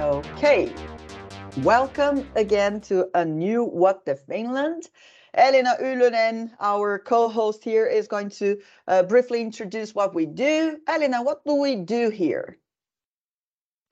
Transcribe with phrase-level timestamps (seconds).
[0.00, 0.72] Okay,
[1.58, 4.88] welcome again to a new What the Finland.
[5.34, 10.78] Elena Ulunen, our co-host here, is going to uh, briefly introduce what we do.
[10.88, 12.56] Elena, what do we do here?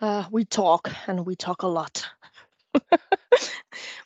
[0.01, 2.09] Uh, we talk, and we talk a lot.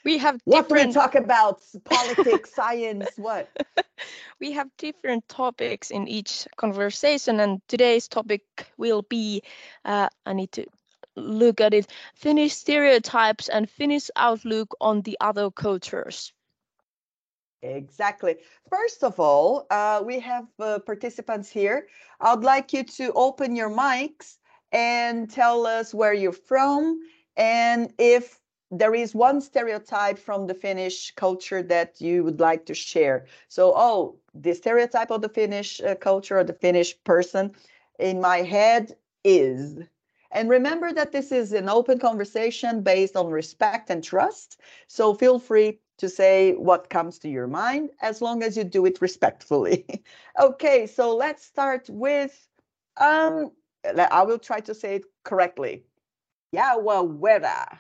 [0.05, 1.61] we have What do we different talk about?
[1.85, 3.49] Politics, science, what?
[4.41, 8.43] we have different topics in each conversation, and today's topic
[8.77, 9.43] will be
[9.85, 10.67] uh, I need to
[11.17, 16.33] look at it Finnish stereotypes and Finnish outlook on the other cultures.
[17.63, 18.37] Exactly.
[18.69, 21.87] First of all, uh, we have uh, participants here.
[22.21, 24.39] I'd like you to open your mics
[24.73, 27.01] and tell us where you're from
[27.37, 28.41] and if
[28.73, 33.27] there is one stereotype from the Finnish culture that you would like to share.
[33.49, 37.53] So, oh, the stereotype of the Finnish uh, culture or the Finnish person
[37.99, 39.79] in my head is.
[40.33, 44.61] And remember that this is an open conversation based on respect and trust.
[44.89, 48.87] So feel free to say what comes to your mind as long as you do
[48.87, 49.85] it respectfully.
[50.41, 52.49] okay, so let's start with
[52.97, 53.53] um
[53.85, 55.83] I will try to say it correctly.
[56.55, 57.79] Yawawera.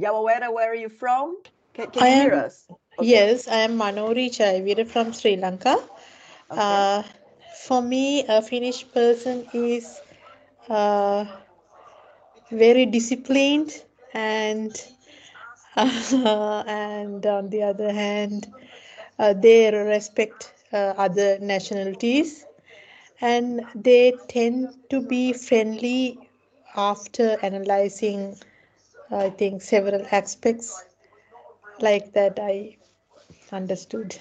[0.00, 1.38] Yawawera, where are you from?
[1.74, 2.68] Can, can you hear am- us?
[2.98, 3.28] Okay.
[3.28, 5.76] Yes, I am Manori Jayaweera from Sri Lanka.
[6.50, 6.86] Okay.
[6.86, 7.02] Uh,
[7.66, 10.00] for me, a Finnish person is
[10.68, 11.24] uh,
[12.50, 13.70] very disciplined
[14.14, 14.82] and
[15.76, 18.46] uh, and on the other hand,
[19.18, 22.46] uh, they respect uh, other nationalities
[23.20, 26.18] and they tend to be friendly
[26.76, 28.36] after analyzing,
[29.10, 30.84] I think, several aspects
[31.80, 32.38] like that.
[32.40, 32.76] I
[33.52, 34.16] understood.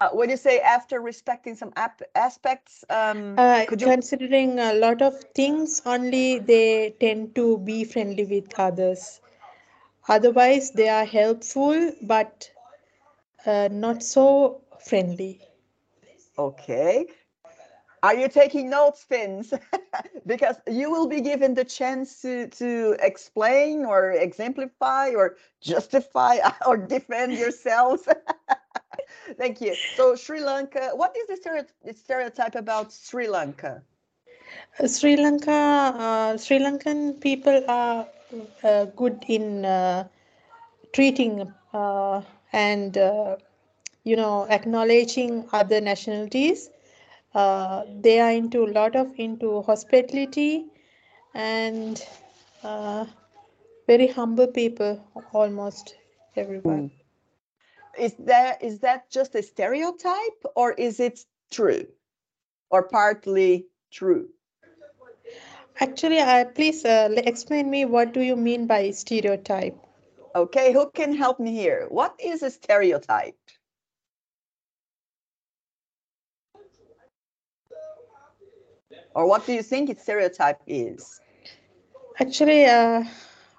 [0.00, 5.00] Uh, when you say after respecting some ap- aspects, um, Uh, you considering a lot
[5.02, 9.20] of things, only they tend to be friendly with others.
[10.08, 12.50] Otherwise, they are helpful, but
[13.46, 15.40] uh, not so friendly.
[16.38, 17.06] Okay.
[18.04, 19.54] Are you taking notes, Finns?
[20.26, 26.76] because you will be given the chance to, to explain or exemplify or justify or
[26.76, 28.06] defend yourselves.
[29.38, 29.78] Thank you.
[29.96, 33.82] So, Sri Lanka, what is the stereotype about Sri Lanka?
[34.78, 38.06] Uh, Sri Lanka, uh, Sri Lankan people are
[38.62, 40.06] uh, good in uh,
[40.92, 42.20] treating uh,
[42.52, 43.36] and uh,
[44.04, 46.68] you know acknowledging other nationalities.
[47.34, 50.66] Uh, they are into a lot of into hospitality
[51.34, 52.06] and
[52.62, 53.04] uh,
[53.86, 55.02] very humble people,
[55.32, 55.96] almost
[56.36, 56.90] everyone.
[57.98, 61.86] Is that is that just a stereotype or is it true
[62.70, 64.28] or partly true?
[65.80, 69.76] Actually, uh, please uh, explain me what do you mean by stereotype?
[70.36, 71.86] Okay, who can help me here?
[71.88, 73.38] What is a stereotype?
[79.14, 81.20] Or what do you think its stereotype is?
[82.20, 83.04] Actually, uh,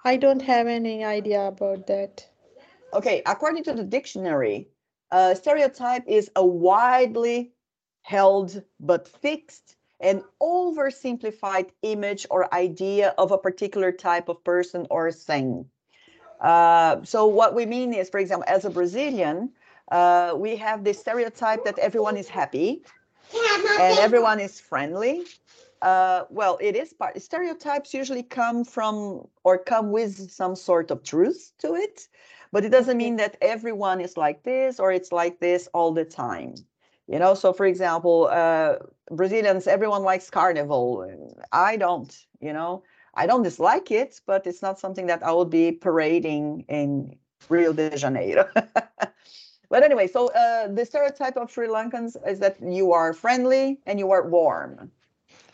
[0.03, 2.27] I don't have any idea about that.
[2.93, 4.67] Okay, according to the dictionary,
[5.11, 7.53] a stereotype is a widely
[8.01, 15.11] held but fixed and oversimplified image or idea of a particular type of person or
[15.11, 15.65] thing.
[16.41, 19.51] Uh, so, what we mean is, for example, as a Brazilian,
[19.91, 22.83] uh, we have this stereotype that everyone is happy
[23.79, 25.23] and everyone is friendly.
[25.81, 27.21] Uh, well, it is part.
[27.21, 32.07] Stereotypes usually come from or come with some sort of truth to it,
[32.51, 36.05] but it doesn't mean that everyone is like this or it's like this all the
[36.05, 36.55] time.
[37.07, 38.77] You know, so for example, uh,
[39.11, 41.05] Brazilians, everyone likes carnival.
[41.51, 42.81] I don't, you know,
[43.13, 47.15] I don't dislike it, but it's not something that I would be parading in
[47.47, 48.49] Rio de Janeiro.
[49.69, 53.99] but anyway, so uh, the stereotype of Sri Lankans is that you are friendly and
[53.99, 54.91] you are warm.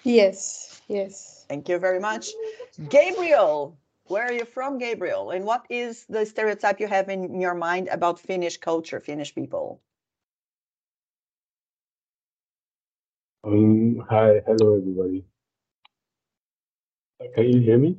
[0.04, 1.46] Yes, yes.
[1.50, 2.32] Thank you very much.
[2.90, 5.32] Gabriel, where are you from, Gabriel?
[5.32, 9.82] And what is the stereotype you have in your mind about Finnish culture, Finnish people?
[13.44, 15.26] Um, hi, hello everybody.
[17.20, 17.98] Uh, Can you hear me?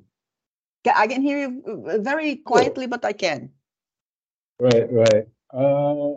[0.94, 3.50] I can hear you uh, very quietly, but I can.
[4.58, 5.26] Right, right.
[5.52, 6.16] Uh,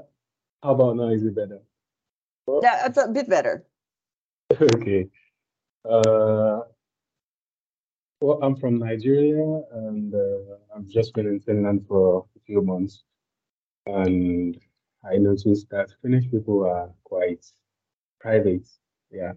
[0.64, 1.10] how about now?
[1.10, 1.60] Is it better?
[2.48, 3.66] Yeah, it's a bit better.
[4.62, 5.10] Okay.
[5.84, 6.62] Uh,
[8.22, 13.04] well, I'm from Nigeria and uh, I've just been in Finland for a few months.
[13.88, 14.60] And
[15.04, 17.46] I noticed that Finnish people are quite
[18.20, 18.68] private.
[19.12, 19.34] Yeah.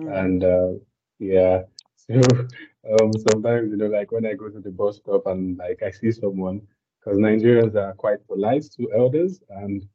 [0.00, 0.24] Mm.
[0.24, 0.72] And uh,
[1.18, 1.62] yeah,
[1.96, 2.14] so
[3.00, 5.90] um, sometimes you know, like when I go to the bus stop and like I
[5.90, 6.62] see someone,
[7.02, 9.86] because Nigerians are quite polite to elders, and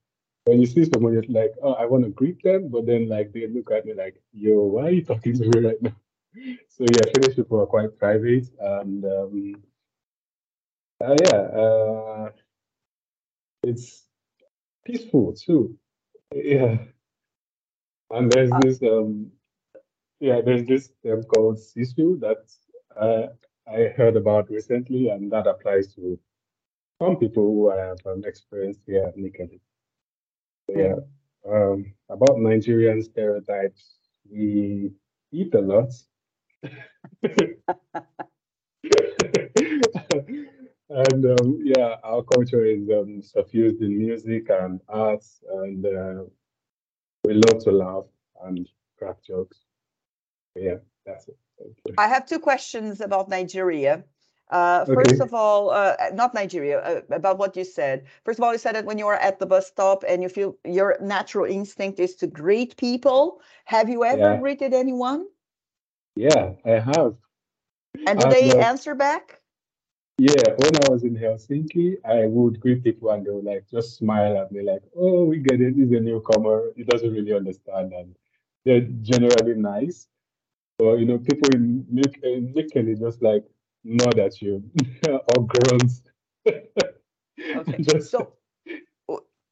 [0.46, 3.32] when you see someone, you're like, oh, I want to greet them, but then like
[3.34, 5.96] they look at me like, yo, why are you talking to me right now?
[6.70, 9.56] So yeah, Finnish people are quite private, and um,
[11.04, 12.30] uh, yeah, uh,
[13.64, 14.06] it's
[14.86, 15.78] peaceful too.
[16.34, 16.78] Yeah,
[18.12, 19.32] and there's Uh, this um,
[20.20, 22.44] yeah, there's this term called sisu that
[22.96, 23.28] uh,
[23.68, 26.20] I heard about recently, and that applies to
[27.02, 29.60] some people who have um, experienced here at Mikkeli.
[30.70, 30.96] Yeah,
[31.50, 33.96] um, about Nigerian stereotypes,
[34.30, 34.92] we
[35.32, 35.92] eat a lot.
[40.90, 46.24] and um, yeah, our culture is um, suffused in music and arts, and uh,
[47.24, 48.06] we love to laugh
[48.44, 48.68] and
[48.98, 49.60] crack jokes.
[50.56, 51.38] Yeah, that's it.
[51.98, 54.04] I have two questions about Nigeria.
[54.50, 55.24] Uh, first Okay.
[55.24, 58.06] of all, uh, not Nigeria, uh, about what you said.
[58.24, 60.30] First of all, you said that when you are at the bus stop and you
[60.30, 63.42] feel your natural instinct is to greet people.
[63.66, 64.40] Have you ever Yeah.
[64.40, 65.28] greeted anyone?
[66.16, 67.16] Yeah, I have.
[68.08, 69.42] And do they not- answer back?
[70.20, 73.98] Yeah, when I was in Helsinki, I would greet people and they would like just
[73.98, 75.76] smile at me, like, "Oh, we get it.
[75.76, 76.72] He's a newcomer.
[76.76, 78.16] He doesn't really understand." And
[78.66, 80.08] they're generally nice.
[80.80, 81.86] But you know, people in
[82.24, 83.46] in Mikkeli just like
[83.88, 84.64] nod at you
[85.10, 85.92] or grunt.
[86.48, 87.78] Okay.
[87.80, 88.34] Just- So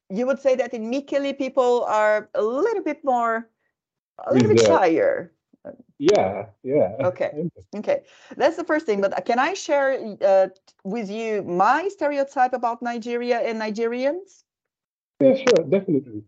[0.08, 3.48] you would say that in Mikkeli, people are a little bit more,
[4.18, 5.32] a little bit shyer.
[5.98, 6.96] yeah, yeah.
[7.00, 7.48] Okay.
[7.74, 8.04] Okay,
[8.38, 9.00] that's the first thing.
[9.02, 10.48] But can I share uh,
[10.84, 14.44] with you my stereotype about Nigeria and Nigerians?
[15.20, 16.22] Yeah, sure, definitely.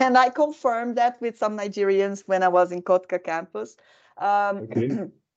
[0.00, 3.76] And I confirmed that with some Nigerians when I was in Kotka campus.
[4.16, 4.88] Um, Okay.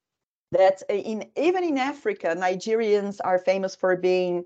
[0.52, 4.46] that in even in Africa, Nigerians are famous for being,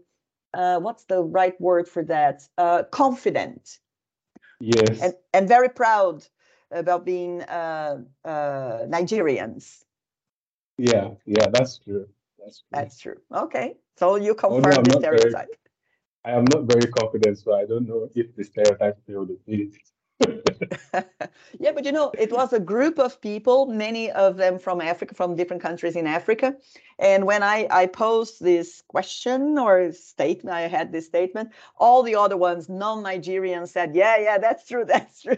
[0.54, 2.48] uh, what's the right word for that?
[2.58, 3.80] Uh, confident
[4.60, 5.02] Yes.
[5.02, 6.26] and, and very proud
[6.72, 9.84] about being uh, uh, Nigerians.
[10.78, 12.08] yeah, yeah, that's true.
[12.40, 12.68] That's true.
[12.72, 13.18] That's true.
[13.34, 15.50] Okay, so you confirm I'm the not very- stereotype.
[16.24, 18.98] I am not very confident, so I don't know if the stereotype
[19.48, 19.76] is.
[21.60, 25.14] yeah, but you know, it was a group of people, many of them from Africa,
[25.16, 26.56] from different countries in Africa.
[27.00, 32.16] And when I, I posed this question or statement, I had this statement, all the
[32.16, 35.38] other ones, non Nigerians, said, Yeah, yeah, that's true, that's true.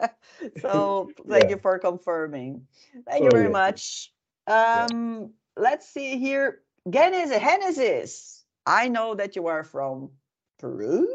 [0.60, 1.50] so thank Yeah.
[1.50, 2.66] you for confirming.
[3.06, 4.12] Thank Oh, you very yes, much.
[4.74, 4.86] Yeah.
[4.86, 6.62] Um, Let's see here.
[6.88, 10.10] Genesis, Genesis, I know that you are from
[10.58, 11.08] Peru.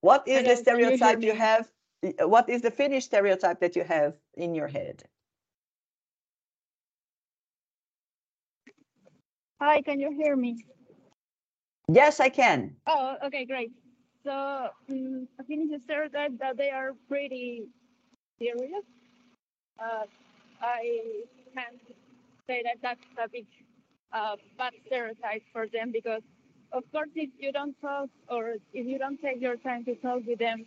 [0.00, 1.68] What is the you stereotype you have?
[2.20, 5.04] What is the Finnish stereotype that you have in your head?
[9.60, 10.64] Hi, can you hear me?
[11.88, 12.76] Yes, I can.
[12.86, 13.72] Oh, okay, great.
[14.24, 17.64] So, um, the stereotype that they are pretty
[18.38, 18.84] serious.
[19.78, 20.04] Uh,
[20.62, 21.00] I
[21.54, 21.76] can't
[22.46, 23.46] say that that's a big
[24.12, 26.22] uh, bad stereotype for them because,
[26.72, 30.22] of course, if you don't talk or if you don't take your time to talk
[30.26, 30.64] with them,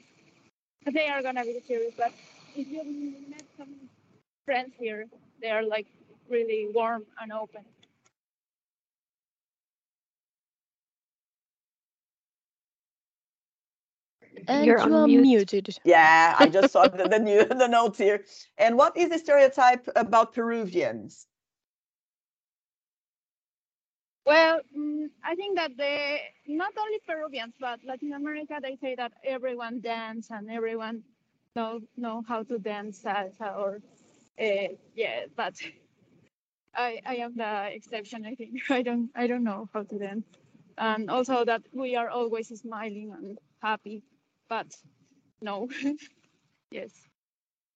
[0.93, 1.93] they are gonna be serious.
[1.97, 2.13] But
[2.55, 2.83] if you
[3.29, 3.89] met some
[4.45, 5.05] friends here,
[5.41, 5.87] they are like
[6.29, 7.63] really warm and open.
[14.47, 15.79] And You're you are muted.
[15.83, 18.23] Yeah, I just saw the, the new the notes here.
[18.57, 21.27] And what is the stereotype about Peruvians?
[24.25, 29.13] Well, mm, I think that the not only Peruvians but Latin America, they say that
[29.25, 31.03] everyone dance and everyone
[31.55, 33.79] know know how to dance salsa or
[34.39, 35.55] uh, yeah, but
[36.75, 38.25] I I am the exception.
[38.25, 40.25] I think I don't I don't know how to dance,
[40.77, 44.03] and also that we are always smiling and happy,
[44.49, 44.73] but
[45.41, 45.69] no,
[46.71, 46.91] yes.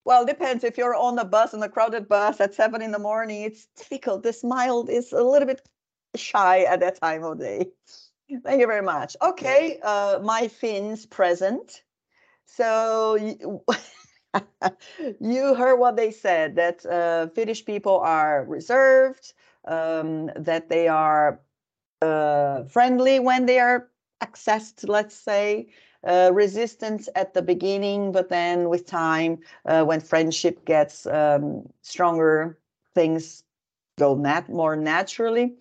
[0.05, 0.63] Well, depends.
[0.63, 3.67] If you're on a bus, on a crowded bus at seven in the morning, it's
[3.77, 4.23] difficult.
[4.23, 5.61] The smile is a little bit
[6.17, 7.71] shy at that time of day.
[8.43, 9.15] Thank you very much.
[9.21, 11.83] Okay, uh, my Finns present.
[12.45, 13.63] So you,
[15.19, 19.33] you heard what they said that uh, Finnish people are reserved,
[19.65, 21.41] um, that they are
[22.01, 23.89] uh, friendly when they are
[24.21, 25.67] accessed, let's say,
[26.03, 32.57] uh, resistant at the beginning, but then with time, uh, when friendship gets um, stronger,
[32.93, 33.43] things
[33.97, 35.55] go nat- more naturally.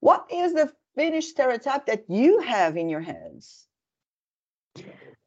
[0.00, 3.68] What is the Finnish stereotype that you have in your heads?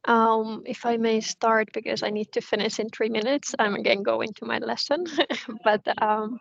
[0.06, 4.04] Um, if I may start, because I need to finish in three minutes, I'm again
[4.04, 5.06] going to my lesson.
[5.64, 6.40] but um,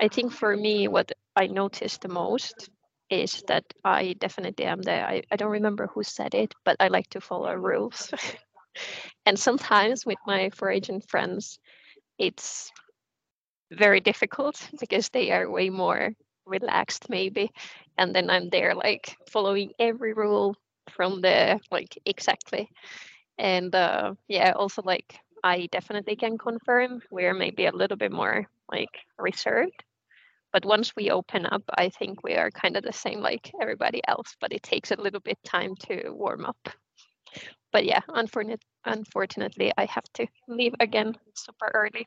[0.00, 2.68] I think for me, what I noticed the most
[3.08, 5.06] is that I definitely am there.
[5.06, 8.12] I, I don't remember who said it, but I like to follow rules.
[9.26, 11.58] and sometimes with my foreign friends,
[12.18, 12.72] it's
[13.70, 16.10] very difficult because they are way more
[16.50, 17.50] relaxed maybe
[17.96, 20.56] and then i'm there like following every rule
[20.90, 22.68] from the like exactly.
[23.38, 28.46] And uh yeah also like i definitely can confirm we're maybe a little bit more
[28.70, 29.84] like reserved
[30.52, 34.02] but once we open up i think we are kind of the same like everybody
[34.06, 36.68] else but it takes a little bit time to warm up.
[37.72, 42.06] But yeah unfortunately unfortunately i have to leave again super early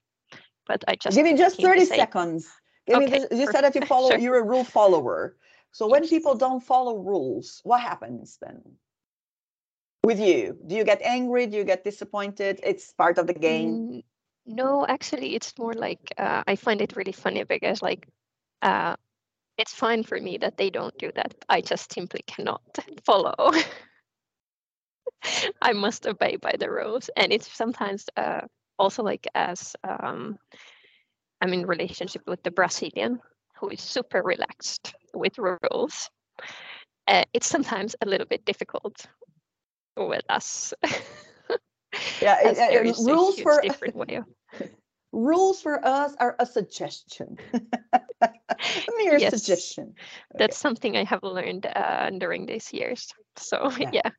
[0.68, 2.48] but i just Give me just 30 seconds.
[2.88, 4.16] Give me Okay, this, you said that you follow, Sure.
[4.16, 5.36] you're a rule follower.
[5.72, 6.08] So when Yes.
[6.08, 8.78] people don't follow rules, what happens then?
[10.04, 11.48] With you, do you get angry?
[11.48, 12.60] Do you get disappointed?
[12.64, 14.04] It's part of the game.
[14.46, 18.08] No, actually, it's more like uh, I find it really funny because, like,
[18.62, 18.96] uh,
[19.58, 21.34] it's fine for me that they don't do that.
[21.50, 22.62] I just simply cannot
[23.06, 23.36] follow.
[25.62, 28.42] I must obey by the rules, and it's sometimes uh,
[28.78, 30.38] also like as um,
[31.44, 33.20] I'm in relationship with the Brazilian
[33.60, 36.10] who is super relaxed with rules.
[37.06, 39.06] Uh, it's sometimes a little bit difficult
[39.98, 40.74] with us.
[42.22, 44.26] Yeah, it- as there is a rules for different way of
[45.12, 47.38] rules for us are a suggestion.
[48.98, 49.32] mere Yes.
[49.44, 49.96] suggestion.
[50.38, 53.12] that's something I have learned uh, during these years.
[53.36, 53.90] So Yeah.
[53.92, 54.10] yeah,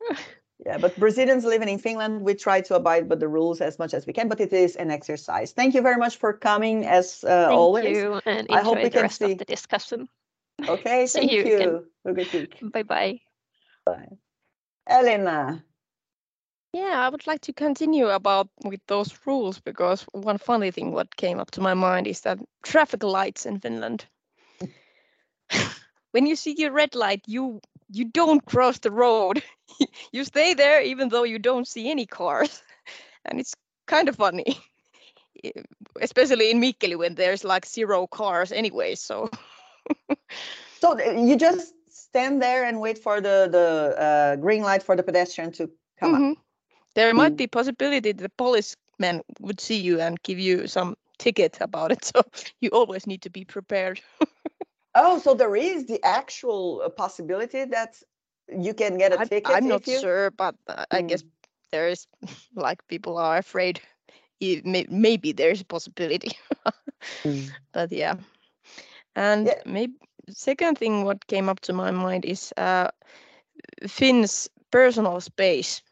[0.66, 3.92] Yeah, but Brazilians living in Finland, we try to abide by the rules as much
[3.94, 5.52] as we can, but it is an exercise.
[5.52, 7.96] Thank you very much for coming as uh, thank always.
[7.98, 10.08] you and I hope enjoy we the can rest see- of the discussion.
[10.68, 11.56] Okay, See thank you you.
[11.56, 11.84] again.
[12.06, 12.72] Have a good week.
[12.72, 13.20] Bye bye.
[14.86, 15.64] Elena.
[16.72, 21.16] Yeah, I would like to continue about with those rules because one funny thing what
[21.16, 24.06] came up to my mind is that traffic lights in Finland.
[26.12, 29.42] when you see a red light, you you don't cross the road.
[30.12, 32.62] you stay there even though you don't see any cars.
[33.26, 33.54] And it's
[33.86, 34.44] kind of funny.
[36.00, 39.30] Especially in Mikkeli when there's like zero cars anyway, so
[40.80, 44.96] So uh, you just stand there and wait for the the uh, green light for
[44.96, 46.24] the pedestrian to come up.
[46.24, 46.36] Mhm.
[46.94, 47.36] There might Mm.
[47.36, 52.04] be possibility that the policeman would see you and give you some ticket about it.
[52.04, 52.22] So
[52.60, 54.00] you always need to be prepared.
[54.94, 58.02] Oh, so there is the actual uh, possibility that
[58.48, 60.02] you can get a I, ticket I'm not you.
[60.02, 61.20] sure, but uh, I Mm.
[61.24, 61.24] guess
[61.72, 62.06] there is
[62.54, 63.80] like people are afraid.
[64.42, 66.32] i- may- Maybe there's a possibility,
[67.24, 67.52] Mm.
[67.72, 68.14] but yeah.
[69.16, 69.62] And Yeah.
[69.64, 69.94] maybe
[70.30, 72.90] second thing what came up to my mind is uh,
[73.86, 75.82] Finn's personal space,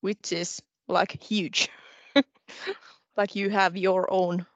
[0.00, 1.70] which is like huge.
[3.16, 4.46] like you have your own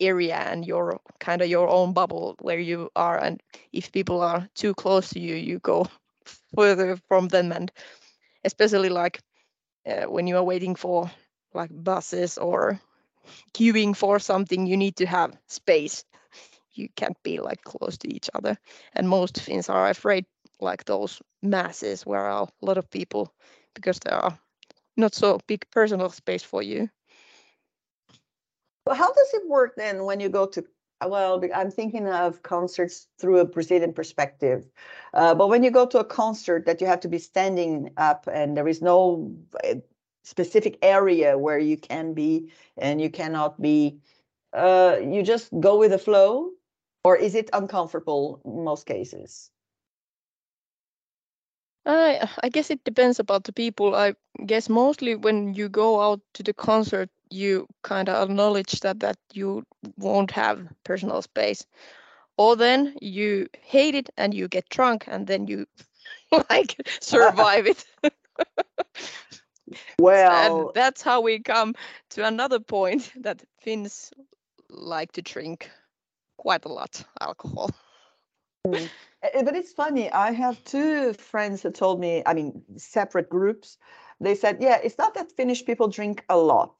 [0.00, 4.48] area and your kind of your own bubble where you are and if people are
[4.54, 5.86] too close to you you go
[6.54, 7.70] further from them and
[8.44, 9.20] especially like
[9.86, 11.10] uh, when you are waiting for
[11.54, 12.80] like buses or
[13.54, 16.04] queuing for something you need to have space
[16.72, 18.56] you can't be like close to each other
[18.94, 20.24] and most finns are afraid
[20.60, 23.32] like those masses where a lot of people
[23.74, 24.38] because there are
[24.96, 26.88] not so big personal space for you
[28.86, 30.64] Well, how does it work then when you go to?
[31.04, 34.68] Well, I'm thinking of concerts through a Brazilian perspective,
[35.14, 38.28] uh, but when you go to a concert that you have to be standing up
[38.32, 39.74] and there is no uh,
[40.24, 44.00] specific area where you can be and you cannot be,
[44.52, 46.50] uh, you just go with the flow,
[47.04, 49.50] or is it uncomfortable in most cases?
[51.86, 53.94] I I guess it depends about the people.
[53.94, 54.14] I
[54.46, 59.16] guess mostly when you go out to the concert, you kind of acknowledge that that
[59.32, 59.64] you
[59.96, 61.66] won't have personal space,
[62.36, 65.66] or then you hate it and you get drunk and then you
[66.50, 67.84] like survive it.
[70.00, 71.74] Well, and that's how we come
[72.10, 74.12] to another point that Finns
[74.70, 75.70] like to drink
[76.36, 77.70] quite a lot alcohol.
[78.64, 80.10] Uh, But it's funny.
[80.12, 83.78] I have two friends that told me, I mean, separate groups.
[84.20, 86.74] They said, yeah, it's not that Finnish people drink a lot,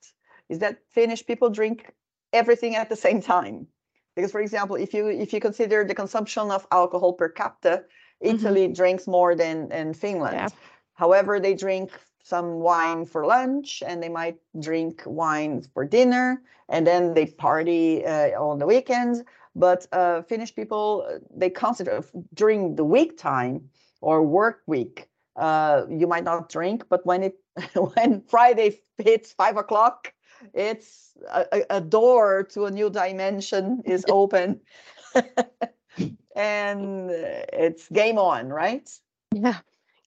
[0.48, 1.92] it's that Finnish people drink
[2.32, 3.66] everything at the same time.
[4.14, 7.84] Because, for example, if you if you consider the consumption of alcohol per capita,
[8.20, 10.34] Italy drinks more than than Finland.
[10.34, 10.48] Yeah.
[10.94, 11.90] However, they drink
[12.22, 18.04] some wine for lunch and they might drink wine for dinner and then they party
[18.04, 19.22] uh, on the weekends
[19.54, 23.70] but uh, Finnish people uh, they consider during the week time
[24.02, 27.34] or work week uh, you might not drink, but when it
[27.94, 30.12] when Friday hits five o'clock,
[30.54, 34.60] it's a, a- door to a new dimension is open,
[36.36, 38.88] and uh, it's game on, right?
[39.34, 39.58] Yeah.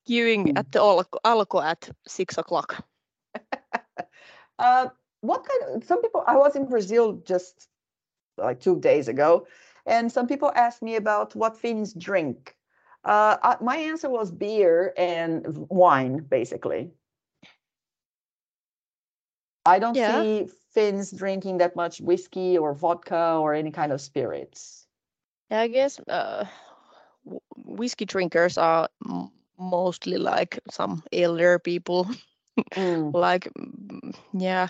[0.08, 2.84] Queuing at the Alko at six o'clock.
[4.60, 4.90] Uh,
[5.22, 6.24] what kind of some people?
[6.28, 7.68] I was in Brazil just
[8.38, 9.48] like two days ago,
[9.88, 12.56] and some people asked me about what Finns drink.
[13.04, 16.92] Uh, my answer was beer and wine, basically.
[19.66, 20.24] I don't Yeah.
[20.24, 24.88] see Finns drinking that much whiskey or vodka or any kind of spirits.
[25.50, 26.46] Yeah, I guess uh,
[27.66, 32.08] whiskey drinkers are m- mostly like some elder people.
[32.76, 33.50] Mm, like
[34.34, 34.68] yeah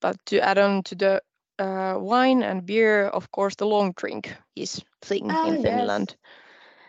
[0.00, 1.22] but to add on to the
[1.58, 5.62] uh, wine and beer of course the long drink is thing Ah, in yes.
[5.62, 6.16] finland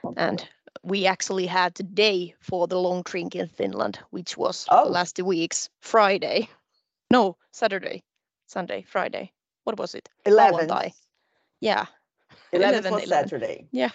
[0.04, 0.16] okay.
[0.18, 0.48] and
[0.84, 4.90] we actually had the day for the long drink in finland which was Oh.
[4.90, 6.48] last week's friday
[7.12, 8.04] no saturday
[8.48, 9.32] sunday friday
[9.64, 10.70] what was it 11th.
[10.70, 10.94] Lauantai.
[11.62, 11.86] yeah
[12.52, 13.32] 11th 11, was 11.
[13.32, 13.68] Saturday.
[13.72, 13.90] yeah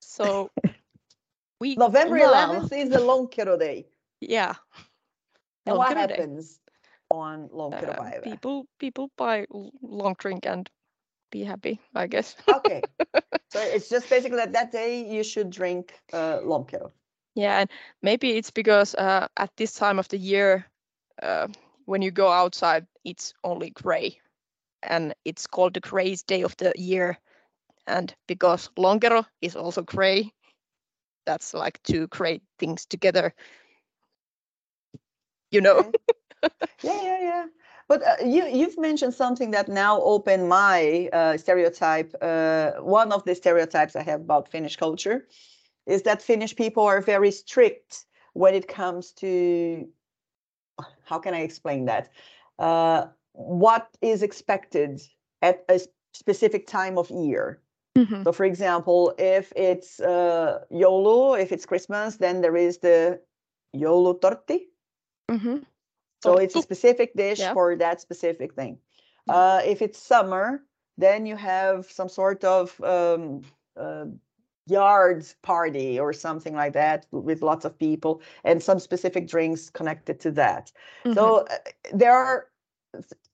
[0.00, 0.50] so
[1.60, 3.86] we November love- 11th is the Lonkero Day.
[4.20, 4.54] yeah
[5.66, 6.24] And what Lonkero Day.
[6.24, 6.60] happens
[7.10, 9.46] on Lonkero Uh, people people buy
[9.82, 10.68] long drink and
[11.30, 12.36] be happy, I guess.
[12.48, 12.86] okay.
[13.48, 16.92] So it's just basically that that day you should drink uh, lonkero.
[17.34, 17.70] yeah, and
[18.02, 20.66] maybe it's because uh, at this time of the year,
[21.22, 21.48] uh,
[21.86, 24.18] when you go outside, it's only gray,
[24.82, 27.18] and it's called the grayest day of the year.
[27.86, 30.32] And because lonkero is also gray,
[31.26, 33.34] that's like two great things together.
[35.50, 35.92] You know.
[36.82, 37.46] Yeah, yeah, yeah.
[37.88, 42.14] But uh, you you've mentioned something that now opened my uh, stereotype.
[42.22, 45.26] Uh, one of the stereotypes I have about Finnish culture
[45.86, 49.88] is that Finnish people are very strict when it comes to
[51.04, 52.10] how can I explain that?
[52.58, 55.00] Uh, what is expected
[55.40, 55.80] at a
[56.14, 57.60] specific time of year.
[57.96, 58.24] Mhm.
[58.24, 63.20] So, for example, if it's uh, Joulu, if it's Christmas, then there is the
[63.74, 64.68] joulutortti.
[65.30, 65.64] Mhm.
[66.22, 67.52] So it's a specific dish Yeah.
[67.52, 68.78] for that specific thing.
[69.28, 69.34] Mm.
[69.34, 70.64] Uh, if it's summer,
[70.96, 73.42] then you have some sort of um,
[73.76, 74.06] uh,
[74.66, 80.20] yard party or something like that with lots of people and some specific drinks connected
[80.20, 80.72] to that.
[81.04, 81.14] Mhm.
[81.14, 81.56] So uh,
[81.92, 82.48] there are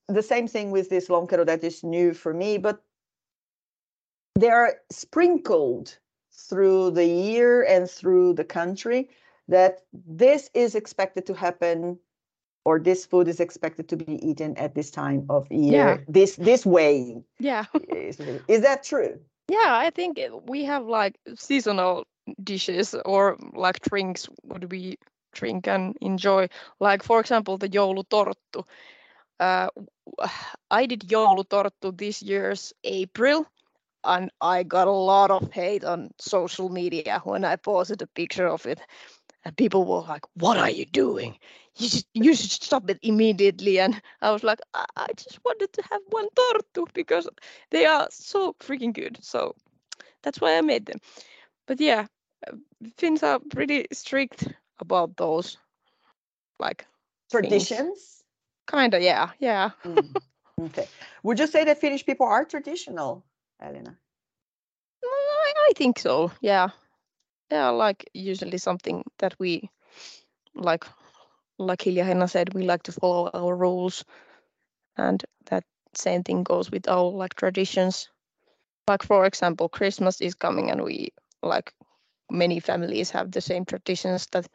[0.07, 2.81] the same thing with this lonkero that is new for me, but
[4.35, 5.97] they're sprinkled
[6.31, 9.09] through the year and through the country
[9.47, 11.99] that this is expected to happen
[12.65, 15.97] or this food is expected to be eaten at this time of year Yeah.
[16.07, 17.65] this this way yeah.
[17.89, 22.05] is, is that true Yeah, I think we have like seasonal
[22.43, 24.97] dishes or like drinks what we
[25.33, 26.49] drink and enjoy.
[26.79, 28.63] Like for example, the joulutorttu.
[29.39, 29.69] Uh,
[30.71, 33.45] I did joulutorttu this year's April,
[34.03, 38.47] and I got a lot of hate on social media when I posted a picture
[38.47, 38.79] of it.
[39.45, 41.37] And people were like, "What are you doing?
[41.79, 45.73] You should you should stop it immediately." And I was like, "I, I just wanted
[45.73, 47.29] to have one torttu because
[47.71, 49.55] they are so freaking good." So
[50.23, 50.99] that's why I made them.
[51.67, 52.07] But yeah,
[52.97, 54.47] Finns are pretty strict
[54.79, 55.57] about those,
[56.59, 56.85] like
[57.29, 58.23] traditions
[58.67, 59.71] kind of yeah, yeah.
[59.85, 60.15] Mm,
[60.61, 60.87] okay
[61.23, 63.23] would you say that finnish people are traditional
[63.61, 63.97] elena
[65.03, 66.31] I, I think so.
[66.41, 66.69] Yeah,
[67.51, 67.69] yeah.
[67.69, 69.69] Like usually something that we
[70.55, 70.85] like,
[71.59, 74.03] like Hilja Henna said, we like to follow our rules,
[74.97, 78.09] and that same thing goes with our like traditions.
[78.87, 81.09] Like for example, Christmas is coming, and we
[81.43, 81.73] like
[82.31, 84.47] many families have the same traditions that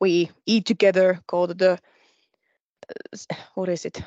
[0.00, 1.78] we eat together, go to the
[2.88, 4.02] uh, what is it,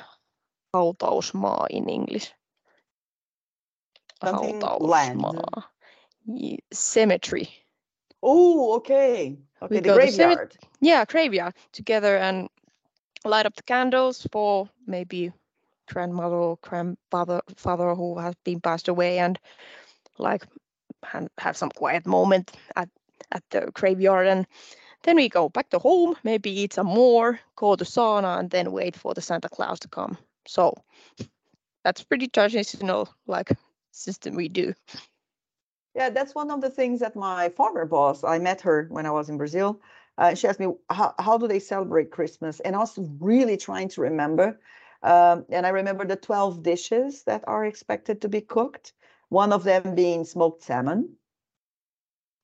[0.74, 2.32] hautausmaa in English.
[4.24, 5.24] Something land.
[6.72, 7.48] Cemetery.
[8.22, 12.48] oh okay okay We the go to cemetery- graveyard Yeah, graveyard together and
[13.24, 15.32] light up the candles for maybe
[15.86, 19.38] grandmother or grandfather father who has been passed away and
[20.18, 20.46] like
[21.38, 22.88] have some quiet moment at,
[23.32, 24.46] at the graveyard and
[25.04, 28.70] then we go back to home, maybe eat some more, go to sauna and then
[28.70, 30.16] wait for the Santa Claus to come.
[30.46, 30.74] So
[31.84, 33.50] that's pretty traditional like
[33.90, 34.74] system we do.
[35.94, 39.10] Yeah, that's one of the things that my former boss, I met her when I
[39.10, 39.80] was in Brazil.
[40.18, 42.60] Uh, she asked me, how, how do they celebrate Christmas?
[42.60, 44.60] And I was really trying to remember.
[45.02, 48.92] Um, and I remember the 12 dishes that are expected to be cooked,
[49.28, 51.16] one of them being smoked salmon,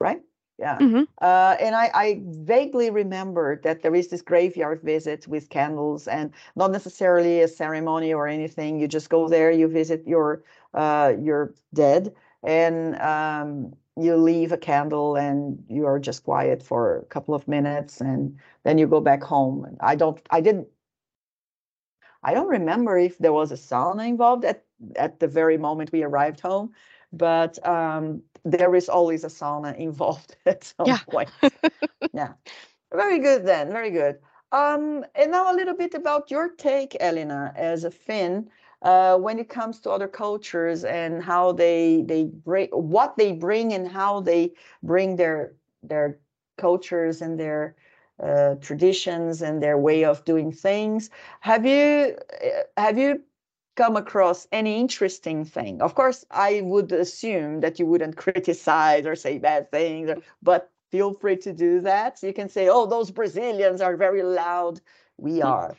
[0.00, 0.22] right?
[0.58, 0.80] Yeah.
[0.80, 1.06] Mhm.
[1.20, 6.32] Uh, and I, I vaguely remember that there is this graveyard visit with candles and
[6.54, 8.78] not necessarily a ceremony or anything.
[8.78, 10.42] You just go there, you visit your
[10.74, 16.98] uh, your dead, and um, you leave a candle and you are just quiet for
[16.98, 19.77] a couple of minutes, and then you go back home.
[19.81, 20.68] I don't, I didn't,
[22.22, 24.64] I don't remember if there was a sauna involved at
[24.96, 26.72] at the very moment we arrived home,
[27.12, 30.98] but um, there is always a sauna involved at some Yeah.
[31.11, 31.31] point.
[32.12, 32.35] yeah,
[32.92, 34.18] very good then, very good.
[34.53, 38.48] Um, and now a little bit about your take, Elena, as a Finn,
[38.83, 43.73] uh, when it comes to other cultures and how they they bring what they bring
[43.73, 46.19] and how they bring their their
[46.57, 47.75] cultures and their
[48.23, 51.11] uh, traditions and their way of doing things.
[51.41, 53.23] Have you uh, have you
[53.77, 55.81] come across any interesting thing?
[55.83, 60.11] Of course, I would assume that you wouldn't criticize or say bad things,
[60.43, 62.23] but feel free to do that.
[62.23, 64.81] You can say, "Oh, those Brazilians are very loud."
[65.17, 65.77] We are.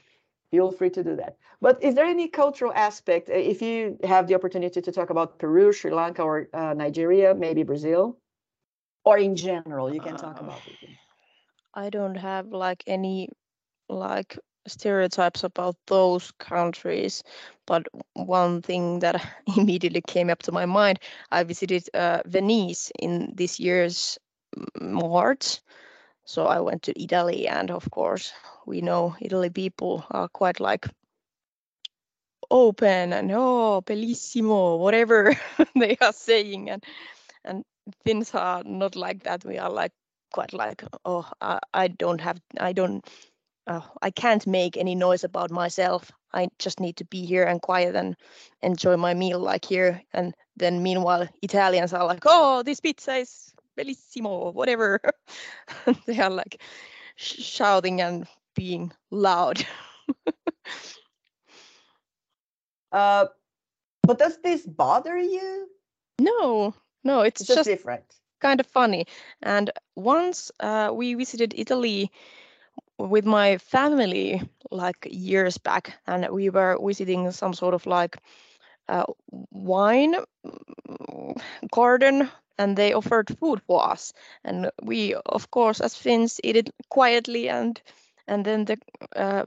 [0.52, 1.38] Feel free to do that.
[1.62, 5.40] But is there any cultural aspect, uh, if you have the opportunity to talk about
[5.40, 8.18] Peru, Sri Lanka, or uh, Nigeria, maybe Brazil,
[9.06, 10.64] or in general, you can talk Uh, about.
[11.74, 13.30] I don't have like any
[13.90, 17.24] like stereotypes about those countries,
[17.66, 19.16] but one thing that
[19.58, 21.00] immediately came up to my mind,
[21.32, 24.18] I visited uh, Venice in this year's
[24.80, 25.60] March.
[26.30, 28.32] So I went to Italy, and of course,
[28.68, 30.86] we know Italy people are quite like
[32.52, 35.36] open and oh, bellissimo, whatever
[35.76, 36.84] they are saying, and
[37.44, 37.66] and
[38.06, 39.44] Finns are not like that.
[39.44, 39.92] We are like
[40.32, 43.04] quite like oh, I, I don't have, I don't,
[43.66, 46.12] uh, I can't make any noise about myself.
[46.32, 48.16] I just need to be here and quiet and
[48.62, 50.04] enjoy my meal like here.
[50.14, 55.00] And then meanwhile, Italians are like, oh, this pizza is bellissimo, whatever.
[56.06, 56.62] they are like
[57.16, 59.66] sh- shouting and being loud.
[62.92, 63.28] Uh,
[64.04, 65.68] but does this bother you?
[66.20, 68.04] No, no, it's, It's just, just different.
[68.42, 69.06] kind of funny.
[69.42, 72.12] And once uh, we visited Italy
[72.98, 78.18] with my family like years back, and we were visiting some sort of like
[78.90, 79.06] uh,
[79.52, 84.14] wine mm, garden, and they offered food for us.
[84.44, 87.50] And we, of course, as Finns, eat it quietly.
[87.50, 87.82] And
[88.28, 88.78] and then the
[89.16, 89.46] uh,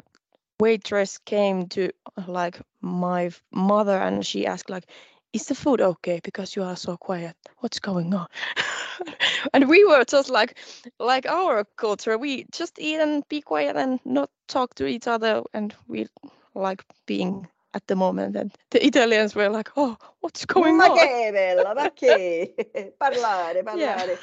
[0.61, 1.91] waitress came to
[2.27, 4.87] like my mother, and she asked like,
[5.33, 6.21] "Is the food okay?
[6.23, 7.37] Because you are so quiet.
[7.61, 8.29] What's going on?"
[9.55, 10.59] and we were just like
[10.99, 15.43] like our culture we just eat and be quiet and not talk to each other
[15.55, 16.07] and we
[16.55, 20.97] like being at the moment and the italians were like oh what's going Ma on
[20.99, 22.55] che bella, ma che?
[22.99, 23.97] parlare, Yeah.
[24.05, 24.19] parlare.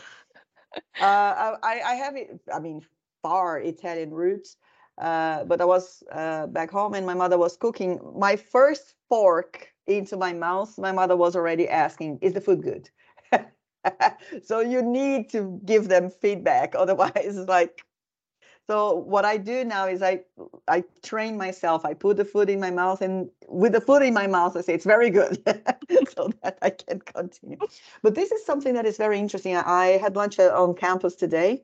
[0.99, 2.81] Uh, I, I have, it- I mean,
[3.21, 4.57] far Italian roots,
[4.97, 7.99] uh, but I was uh, back home and my mother was cooking.
[8.17, 12.89] My first fork into my mouth, my mother was already asking, "Is the food good?"
[14.43, 17.81] so you need to give them feedback, otherwise, it's like.
[18.69, 20.21] So what I do now is I
[20.67, 21.85] I train myself.
[21.85, 24.61] I put the food in my mouth, and with the food in my mouth, I
[24.61, 25.41] say it's very good,
[26.15, 27.57] so that I can continue.
[28.03, 29.55] But this is something that is very interesting.
[29.55, 31.63] I I had lunch uh, on campus today,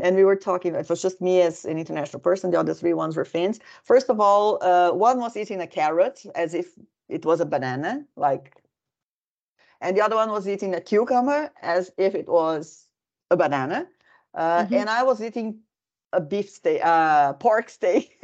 [0.00, 0.74] and we were talking.
[0.74, 2.50] It was just me as an international person.
[2.50, 3.60] The other three ones were Finns.
[3.84, 6.66] First of all, uh, one was eating a carrot as if
[7.08, 8.44] it was a banana, like,
[9.80, 12.88] and the other one was eating a cucumber as if it was
[13.30, 13.86] a banana,
[14.34, 14.72] uh, Mhm.
[14.80, 15.62] and I was eating
[16.12, 18.18] a beef steak, uh, pork steak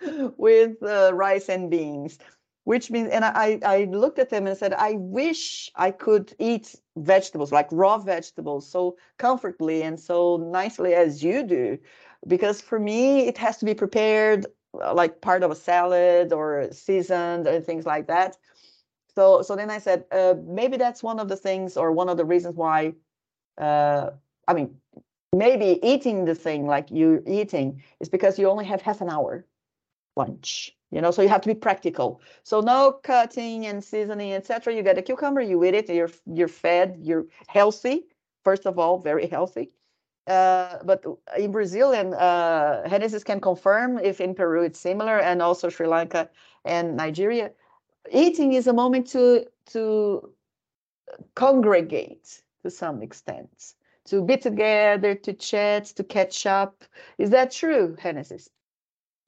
[0.36, 2.18] with uh, rice and beans,
[2.64, 6.74] which means, and I, I looked at them and said, I wish I could eat
[6.96, 11.78] vegetables, like raw vegetables, so comfortably and so nicely as you do,
[12.26, 14.46] because for me, it has to be prepared
[14.80, 18.36] uh, like part of a salad or seasoned and things like that.
[19.14, 22.16] So, so then I said, uh, maybe that's one of the things or one of
[22.16, 22.94] the reasons why,
[23.58, 24.10] uh,
[24.48, 24.76] I mean,
[25.32, 29.44] maybe eating the thing like you're eating is because you only have half an hour
[30.16, 32.20] lunch you know so you have to be practical.
[32.44, 36.48] So no cutting and seasoning etc you get a cucumber you eat it you're you're
[36.48, 38.04] fed you're healthy
[38.44, 39.70] first of all very healthy.
[40.28, 41.04] Uh, but
[41.36, 45.86] in brazil and uh Genesis can confirm if in peru it's similar and also sri
[45.86, 46.28] lanka
[46.64, 47.50] and nigeria.
[48.12, 50.30] Eating is a moment to to
[51.34, 53.74] congregate to some extent
[54.06, 56.84] to be together to chat to catch up
[57.18, 58.48] is that true Genesis?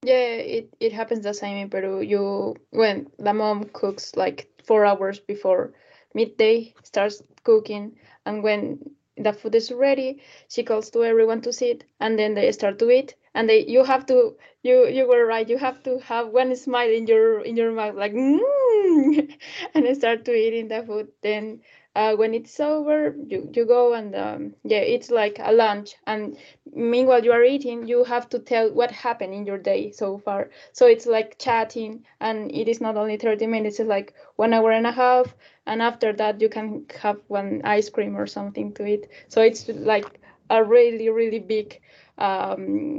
[0.02, 0.14] Yeah,
[0.58, 2.00] it, it happens the same in Peru.
[2.02, 5.72] You when the mom cooks like four hours before
[6.14, 8.78] midday starts cooking, and when
[9.16, 12.90] the food is ready, she calls to everyone to sit, and then they start to
[12.90, 13.14] eat.
[13.34, 15.48] And they, you have to, you you were right.
[15.48, 19.32] You have to have one smile in your in your mouth, like, mm,
[19.74, 21.08] and start to eating the food.
[21.22, 21.62] Then
[21.94, 25.94] uh, when it's over, you, you go and um, yeah, it's like a lunch.
[26.06, 26.36] And
[26.74, 30.50] meanwhile you are eating, you have to tell what happened in your day so far.
[30.72, 34.72] So it's like chatting, and it is not only 30 minutes, it's like one hour
[34.72, 35.34] and a half.
[35.66, 39.06] And after that, you can have one ice cream or something to eat.
[39.28, 41.80] So it's like a really, really big
[42.18, 42.98] um,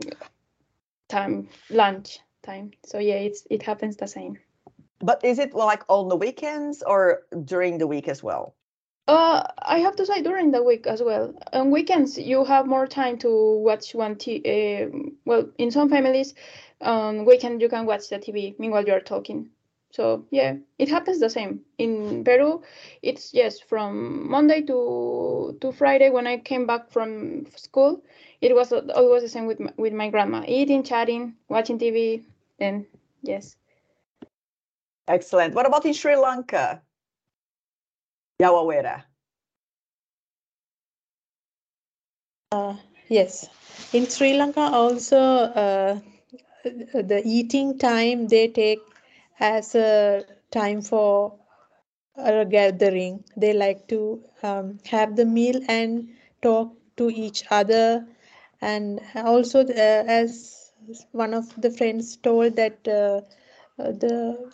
[1.10, 2.72] time, lunch time.
[2.86, 4.38] So yeah, it's it happens the same.
[5.02, 8.56] But is it like on the weekends or during the week as well?
[9.08, 11.34] Uh, I have to say during the week as well.
[11.54, 14.42] On weekends, you have more time to watch one t.
[14.44, 14.90] Uh,
[15.26, 16.34] well, in some families,
[16.82, 19.50] on weekend you can watch the TV meanwhile you are talking.
[19.92, 22.64] So yeah, it happens the same in Peru.
[23.04, 28.04] It's yes from Monday to to Friday when I came back from school.
[28.42, 32.24] It was always the same with my, with my grandma, eating, chatting, watching TV.
[32.60, 32.88] Then
[33.22, 33.56] yes.
[35.08, 35.54] Excellent.
[35.54, 36.82] What about in Sri Lanka?
[38.42, 38.96] Yawawera.
[42.52, 42.76] Uh,
[43.10, 43.50] yes,
[43.94, 46.00] in Sri Lanka also uh,
[46.64, 48.80] the eating time they take
[49.40, 51.38] as a time for
[52.18, 53.24] a gathering.
[53.38, 56.10] They like to um, have the meal and
[56.42, 58.06] talk to each other,
[58.62, 60.72] and also uh, as
[61.12, 63.22] one of the friends told that uh,
[63.78, 64.52] the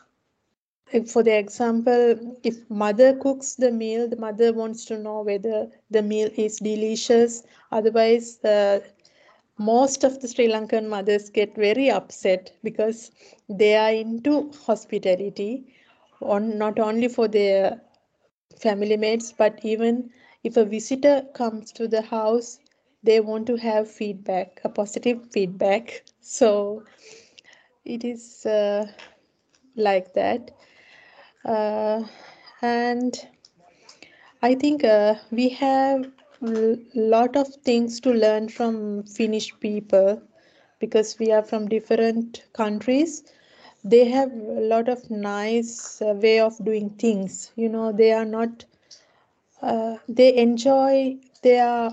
[1.00, 6.02] for the example, if mother cooks the meal, the mother wants to know whether the
[6.02, 7.44] meal is delicious.
[7.72, 8.80] Otherwise, uh,
[9.58, 13.12] most of the Sri Lankan mothers get very upset because
[13.50, 15.66] they are into hospitality,
[16.22, 17.82] on not only for their
[18.60, 20.10] family mates, but even
[20.44, 22.60] if a visitor comes to the house,
[23.04, 26.04] they want to have feedback, a positive feedback.
[26.22, 26.84] So
[27.86, 28.88] it is uh,
[29.76, 30.52] like that.
[31.46, 32.04] Uh,
[32.62, 33.28] and
[34.42, 40.22] I think uh, we have a lot of things to learn from Finnish people
[40.80, 43.24] because we are from different countries.
[43.84, 47.52] They have a lot of nice uh, way of doing things.
[47.56, 48.66] You know, they are not.
[49.62, 51.92] Uh, they enjoy their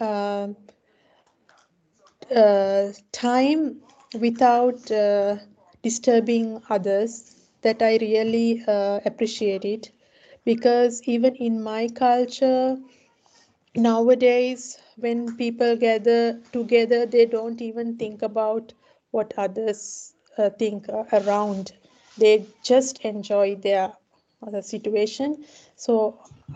[0.00, 0.48] uh,
[2.34, 3.80] uh, time
[4.20, 4.90] without
[5.82, 9.90] disturbing others that I really uh, appreciate it.
[10.44, 12.78] Because even in my culture
[13.76, 18.72] nowadays when people gather together they don't even think about
[19.10, 21.72] what others uh, think uh, around.
[22.18, 23.92] They just enjoy their
[24.62, 25.44] situation.
[25.76, 25.96] So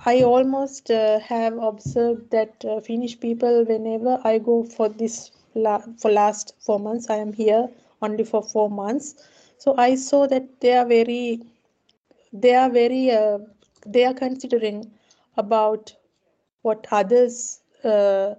[0.07, 5.16] i almost uh, have observed that uh, finnish people whenever i go for this
[5.66, 7.62] la- for last 4 months i am here
[8.09, 9.09] only for 4 months
[9.59, 11.40] so i saw that they are very
[12.33, 13.38] they are very uh,
[13.87, 14.90] they are considering
[15.37, 15.94] about
[16.62, 18.35] what others uh,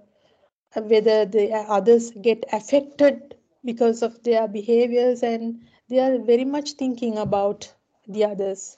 [0.76, 7.18] whether the others get affected because of their behaviors and they are very much thinking
[7.18, 7.72] about
[8.06, 8.76] the others.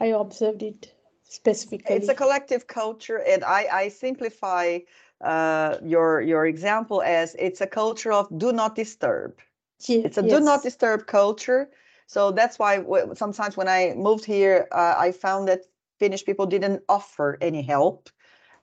[0.00, 0.92] I observed it
[1.24, 1.96] specifically.
[1.96, 4.78] It's a collective culture and i i simplify
[5.20, 9.38] uh, your your example as it's a culture of do not disturb.
[9.86, 10.30] Ye- it's a yes.
[10.30, 11.70] do not disturb culture
[12.06, 15.60] so that's why w- sometimes when I moved here, uh, I found that
[15.98, 18.10] Finnish people didn't offer any help.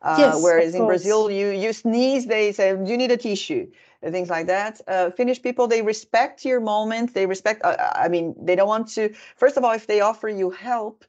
[0.02, 0.88] Uh, Yes, whereas in course.
[0.88, 3.68] Brazil, you you sneeze, they say you need a tissue
[4.02, 4.82] and things like that.
[4.88, 7.14] Uh, Finnish people they respect your moment.
[7.14, 7.62] They respect.
[7.64, 9.14] Uh, I mean, they don't want to.
[9.36, 11.06] First of all, if they offer you help,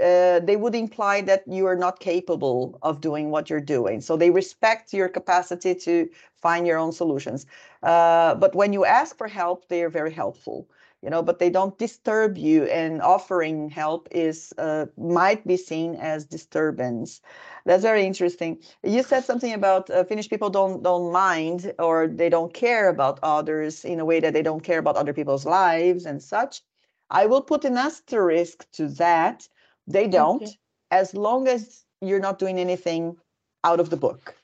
[0.00, 4.00] uh, they would imply that you are not capable of doing what you're doing.
[4.00, 7.46] So they respect your capacity to find your own solutions.
[7.82, 10.68] Uh, but when you ask for help, they are very helpful
[11.06, 15.96] you know but they don't disturb you and offering help is uh, might be seen
[15.96, 17.22] as disturbance.
[17.66, 18.60] That's very interesting.
[18.84, 23.20] You said something about uh, finnish people don't don't mind or they don't care about
[23.24, 26.62] others in a way that they don't care about other people's lives and such.
[27.10, 29.48] I will put an asterisk to that.
[29.88, 30.58] They don't Okay.
[30.92, 33.18] as long as you're not doing anything
[33.64, 34.35] out of the book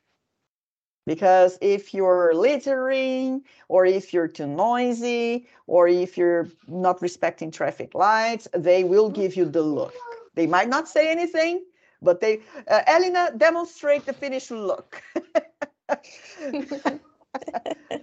[1.07, 7.95] because if you're littering or if you're too noisy or if you're not respecting traffic
[7.95, 9.95] lights they will give you the look.
[10.35, 11.65] They might not say anything
[12.03, 15.03] but they uh, elena demonstrate the finnish look.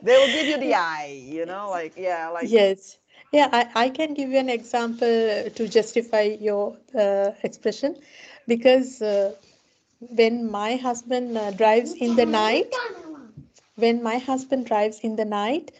[0.01, 2.97] They will give you the eye you know like yeah like yes.
[3.31, 7.95] Yeah I, I can give you an example to justify your uh, expression.
[8.47, 9.33] Because uh,
[9.99, 12.73] when my husband uh, drives in the night,
[13.75, 15.71] when my husband drives in the night,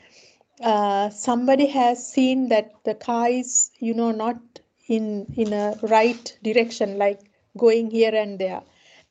[0.61, 4.37] uh, somebody has seen that the car is, you know, not
[4.87, 7.19] in in a right direction, like
[7.57, 8.61] going here and there.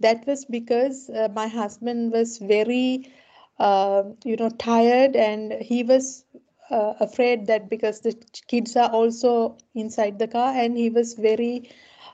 [0.01, 3.11] That was because uh, my husband was very,
[3.59, 6.25] uh, you know, tired, and he was
[6.70, 8.14] uh, afraid that because the
[8.46, 11.70] kids are also inside the car, and he was very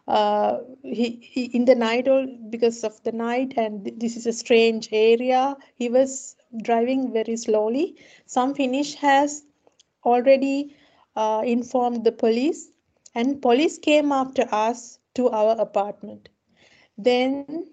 [0.06, 4.32] uh, he, he in the night or because of the night and this is a
[4.32, 7.96] strange area he was driving very slowly.
[8.26, 9.44] Some finnish has
[10.04, 10.76] already
[11.16, 12.70] uh, informed the police
[13.14, 16.28] and police came after us to our apartment.
[16.98, 17.66] Then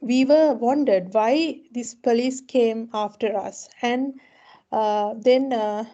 [0.00, 4.14] we were wondered why this police came after us and
[4.70, 5.84] then uh,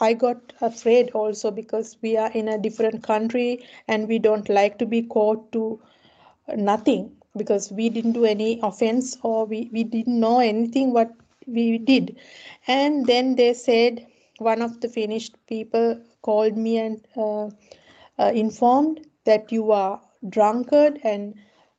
[0.00, 4.78] I got afraid also because we are in a different country and we don't like
[4.78, 5.80] to be caught to
[6.56, 11.12] nothing because we didn't do any offense or we, we didn't know anything what
[11.46, 12.16] we did.
[12.66, 14.06] And then they said,
[14.38, 17.46] one of the Finnish people called me and uh,
[18.18, 21.34] uh, informed that you are drunkard and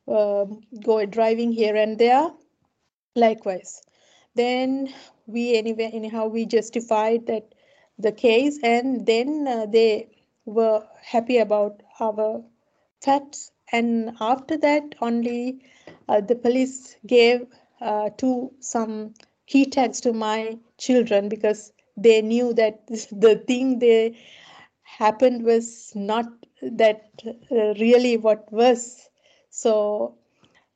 [0.08, 0.44] uh,
[0.84, 2.30] go driving here and there.
[3.16, 3.82] Likewise,
[4.34, 4.92] then
[5.32, 7.54] we anyway anyhow we justified that
[7.98, 10.08] the case and then uh, they
[10.44, 12.42] were happy about our
[13.00, 15.60] facts and after that only
[16.08, 17.46] uh, the police gave
[17.80, 19.14] uh, to some
[19.46, 24.16] key tags to my children because they knew that the thing they
[24.82, 26.26] happened was not
[26.62, 29.08] that uh, really what was.
[29.50, 30.16] So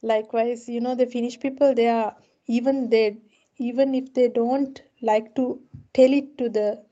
[0.02, 3.16] likewise you know the finnish people they are even they
[3.58, 5.60] even if they don't like to
[5.92, 6.82] tell it to the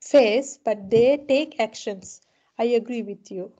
[0.00, 2.22] face, but they take actions.
[2.58, 3.52] I agree with you.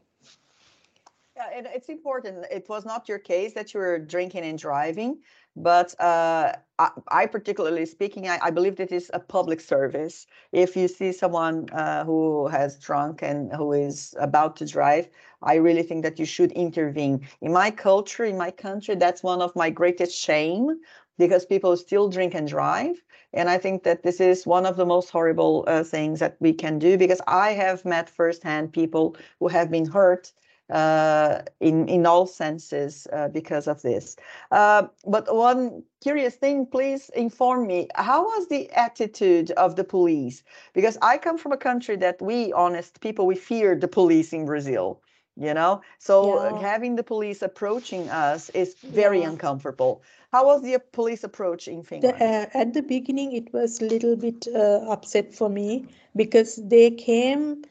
[1.37, 2.47] Yeah, and it's important.
[2.51, 5.19] It was not your case that you were drinking and driving,
[5.55, 10.27] but uh, I, I, particularly speaking, I, I, believe that is a public service.
[10.53, 15.11] If you see someone uh, who has drunk and who is about to drive,
[15.43, 17.29] I really think that you should intervene.
[17.43, 20.81] In my culture, in my country, that's one of my greatest shame
[21.19, 23.03] because people still drink and drive.
[23.33, 26.53] And I think that this is one of the most horrible uh, things that we
[26.53, 30.33] can do because I have met firsthand people who have been hurt
[30.71, 34.17] uh, in in all senses uh, because of this.
[34.51, 40.43] Uh, but one curious thing, please inform me: how was the attitude of the police?
[40.75, 44.45] Because I come from a country that we honest people we fear the police in
[44.45, 45.01] Brazil
[45.37, 46.61] you know so yeah.
[46.61, 49.29] having the police approaching us is very yeah.
[49.29, 53.81] uncomfortable how was the police approach in finland the, uh, at the beginning it was
[53.81, 57.63] a little bit uh, upset for me because they came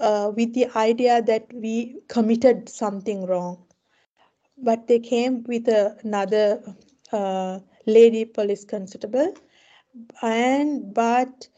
[0.00, 3.58] uh, with the idea that we committed something wrong
[4.58, 6.60] but they came with another
[7.12, 9.32] uh, lady police constable
[10.22, 11.48] and but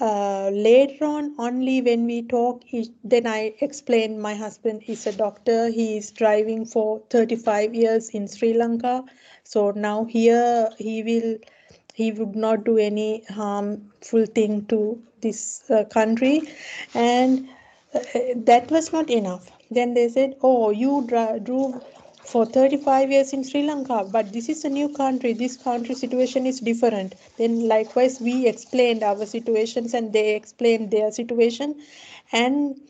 [0.00, 5.12] uh, later on only when we talk he, then i explain my husband is a
[5.12, 5.68] doctor.
[5.68, 9.04] He is driving for 35 years in sri lanka.
[9.44, 11.38] So now here he will
[11.94, 16.42] he would not do any harmful thing to this uh, country.
[16.94, 17.48] And
[17.94, 18.00] uh,
[18.36, 19.50] that was not enough.
[19.70, 21.84] Then they said oh you drove
[22.24, 25.32] for 35 years in Sri Lanka, but this is a new country.
[25.32, 27.14] This country situation is different.
[27.38, 31.80] Then likewise, we explained our situations and they explained their situation.
[32.32, 32.80] And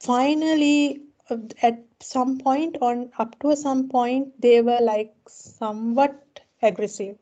[0.00, 7.16] finally, uh, at some point on up to some point, they were like somewhat aggressive.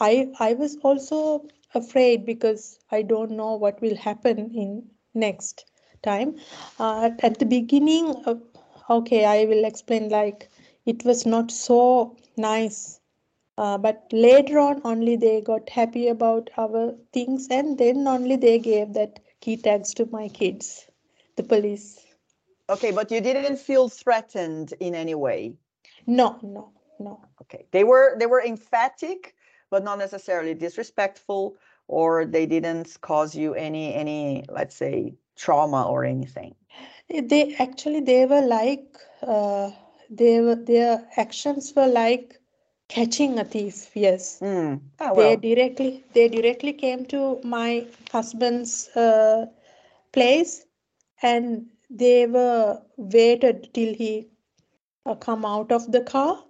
[0.00, 5.66] I, I was also afraid because I don't know what will happen in next
[6.02, 6.36] time.
[6.78, 8.36] Uh, at the beginning, uh,
[8.88, 10.48] okay, I will explain like
[10.88, 13.00] it was not so nice.
[13.58, 18.58] Uh, but later on, only they got happy about our things, and then only they
[18.58, 20.86] gave that key tags to my kids,
[21.36, 22.06] the police.
[22.70, 25.52] Okay, but you didn't feel threatened in any way.
[26.06, 27.20] No, no, no.
[27.42, 29.34] Okay, they were they were emphatic,
[29.70, 31.56] but not necessarily disrespectful,
[31.88, 36.54] or they didn't cause you any any let's say trauma or anything.
[37.10, 38.96] They actually they were like.
[39.20, 39.70] Uh,
[40.10, 42.40] they were, their actions were like
[42.88, 44.80] catching a thief yes mm.
[45.00, 45.16] oh, well.
[45.16, 49.46] they directly they directly came to my husband's uh,
[50.12, 50.64] place
[51.22, 54.26] and they were waited till he
[55.06, 56.42] uh, come out of the car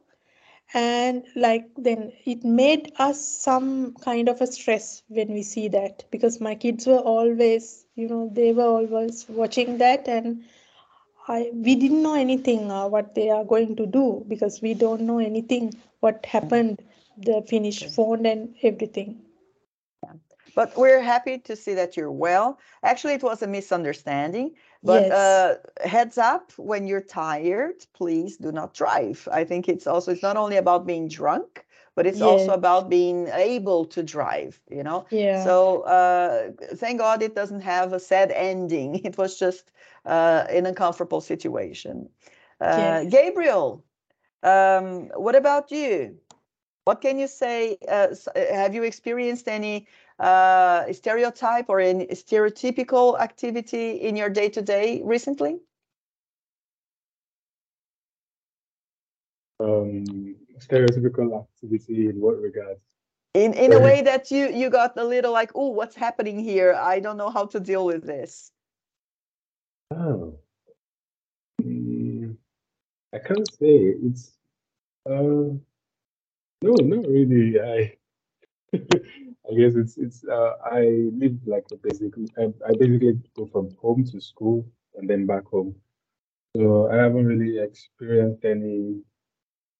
[0.74, 6.04] and like then it made us some kind of a stress when we see that
[6.10, 10.44] because my kids were always you know they were always watching that and
[11.28, 15.02] I we didn't know anything uh, what they are going to do because we don't
[15.02, 16.82] know anything what happened,
[17.18, 19.20] the finished phone and everything.
[20.54, 22.58] But we're happy to see that you're well.
[22.82, 24.56] Actually, it was a misunderstanding.
[24.82, 25.12] But Yes.
[25.12, 29.28] uh, heads up, when you're tired, please do not drive.
[29.30, 31.64] I think it's also it's not only about being drunk,
[31.98, 34.60] but it's also about being able to drive.
[34.70, 35.06] You know.
[35.10, 35.42] Yeah.
[35.44, 39.00] So uh, thank God it doesn't have a sad ending.
[39.08, 39.72] It was just
[40.06, 42.08] uh, an uncomfortable situation.
[42.60, 43.12] Uh, Yes.
[43.16, 43.84] Gabriel,
[44.44, 46.18] um, what about you?
[46.84, 47.76] What can you say?
[47.88, 49.86] Uh, uh, have you experienced any
[50.20, 55.58] uh, stereotype or any stereotypical activity in your day to day recently?
[59.60, 62.80] Um, stereotypical activity in what regards?
[63.34, 66.74] In in a way that you you got a little like, oh, what's happening here?
[66.74, 68.50] I don't know how to deal with this.
[69.90, 70.38] Oh.
[71.62, 72.36] Mm,
[73.14, 73.94] I can't say.
[74.02, 74.32] It's
[75.06, 75.56] uh
[76.62, 77.60] no, not really.
[77.60, 77.94] I
[78.74, 83.70] I guess it's it's uh I live like a basically I, I basically go from
[83.80, 85.74] home to school and then back home.
[86.56, 89.00] So I haven't really experienced any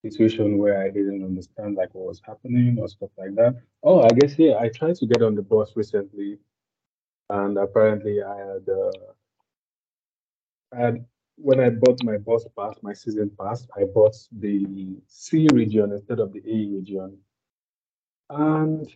[0.01, 3.61] situation where I didn't understand like what was happening or stuff like that.
[3.83, 6.39] Oh, I guess yeah, I tried to get on the bus recently
[7.29, 8.91] and apparently I had uh
[10.73, 11.05] I had
[11.37, 16.19] when I bought my bus pass, my season pass, I bought the C region instead
[16.19, 17.17] of the A region.
[18.29, 18.87] And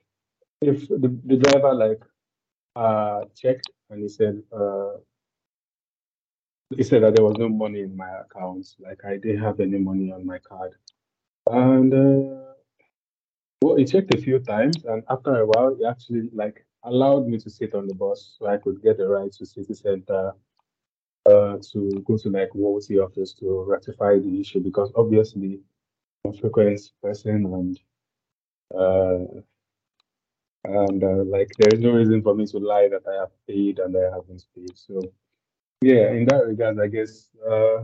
[0.62, 2.01] if the, the driver like
[2.76, 4.93] uh checked and he said uh
[6.76, 9.78] he said that there was no money in my account, like I didn't have any
[9.78, 10.74] money on my card.
[11.48, 12.44] And uh
[13.64, 17.38] well he checked a few times and after a while he actually like allowed me
[17.38, 20.34] to sit on the bus so I could get a ride to city center
[21.26, 25.62] uh, to go to like Waltti office to rectify the issue because obviously
[26.26, 27.80] I'm a frequent person and
[28.76, 29.41] uh,
[30.66, 33.80] and uh, like there is no reason for me to lie that I have paid
[33.80, 34.78] and I haven't paid.
[34.78, 35.02] So
[35.82, 37.84] yeah, in that regard, I guess uh,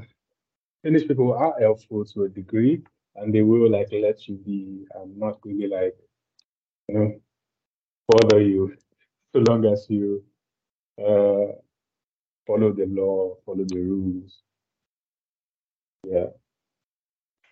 [0.84, 2.82] Finnish people are helpful to a degree
[3.20, 5.96] and they will like let you be and not really like
[6.88, 7.22] you know
[8.08, 8.76] bother you
[9.34, 10.24] so long as you
[11.00, 11.54] uh,
[12.46, 14.42] follow the law, follow the rules.
[16.04, 16.28] Yeah.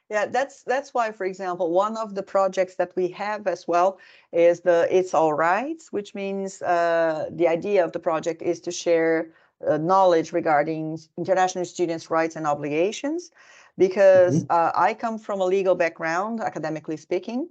[0.09, 3.99] Yeah, that's that's why, for example, one of the projects that we have as well
[4.31, 8.71] is the It's All Right, which means uh, the idea of the project is to
[8.71, 9.33] share
[9.67, 13.31] uh, knowledge regarding international students' rights and obligations.
[13.77, 17.49] Because uh, I come from a legal background, academically speaking,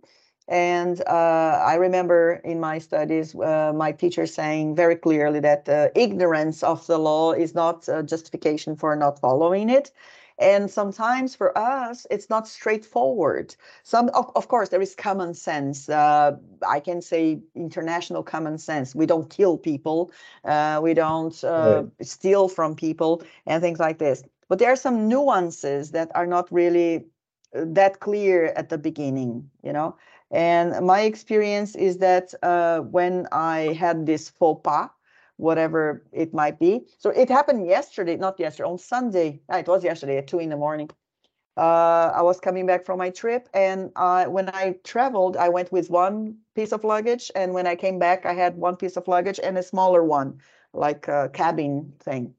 [0.49, 5.89] and uh, I remember in my studies uh, my teacher saying very clearly that uh,
[5.95, 9.91] ignorance of the law is not a justification for not following it.
[10.39, 13.57] And sometimes for us, it's not straightforward.
[13.85, 15.89] Some, of, of course, there is common sense.
[15.89, 16.37] Uh,
[16.69, 18.95] I can say international common sense.
[18.95, 20.13] We don't kill people,
[20.45, 24.23] uh, we don't uh, steal from people, and things like this.
[24.49, 27.07] But there are some nuances that are not really
[27.55, 29.97] uh, that clear at the beginning, you know.
[30.31, 34.91] And my experience is that uh, when I had this faux pas,
[35.37, 36.87] whatever it might be.
[36.99, 39.41] So it happened yesterday, not yesterday, on Sunday.
[39.49, 40.91] Ah, it was yesterday at two in the morning.
[41.57, 43.91] Uh, I was coming back from my trip, and
[44.29, 48.27] when I traveled, I went with one piece of luggage, and when I came back,
[48.27, 50.41] I had one piece of luggage and a smaller one,
[50.75, 52.35] like a cabin thing.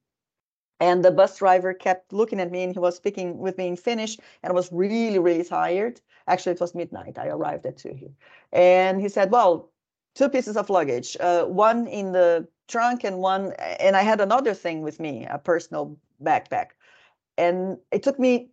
[0.80, 3.76] And the bus driver kept looking at me, and he was speaking with me in
[3.76, 6.00] Finnish, and was really, really tired.
[6.28, 7.18] Actually, it was midnight.
[7.18, 8.14] I arrived at two here,
[8.52, 9.72] and he said, "Well,
[10.14, 14.54] two pieces of luggage, uh, one in the trunk and one, and I had another
[14.54, 16.70] thing with me, a personal backpack.
[17.38, 18.50] And it took me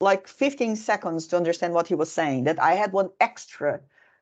[0.00, 3.80] like 15 seconds to understand what he was saying, that I had one extra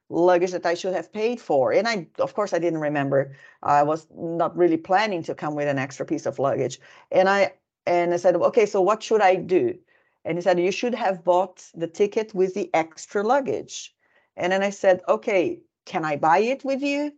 [0.09, 1.72] luggage that I should have paid for.
[1.72, 3.34] And I, of course, I didn't remember.
[3.62, 6.80] I was not really planning to come with an extra piece of luggage.
[7.11, 7.55] And I,
[7.86, 9.78] and I said, okay, so what should I do?
[10.24, 13.94] And he said, you should have bought the ticket with the extra luggage.
[14.36, 17.12] And then I said, okay, can I buy it with you?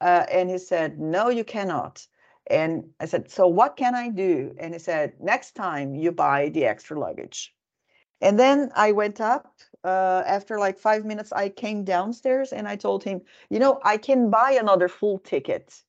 [0.00, 2.06] Uh, and he said, no, you cannot.
[2.48, 4.54] And I said, so what can I do?
[4.58, 7.54] And he said, next time you buy the extra luggage.
[8.20, 9.54] And then I went up.
[9.84, 13.96] Uh, after like five minutes, I came downstairs and I told him, you know, I
[13.96, 15.82] can buy another full ticket,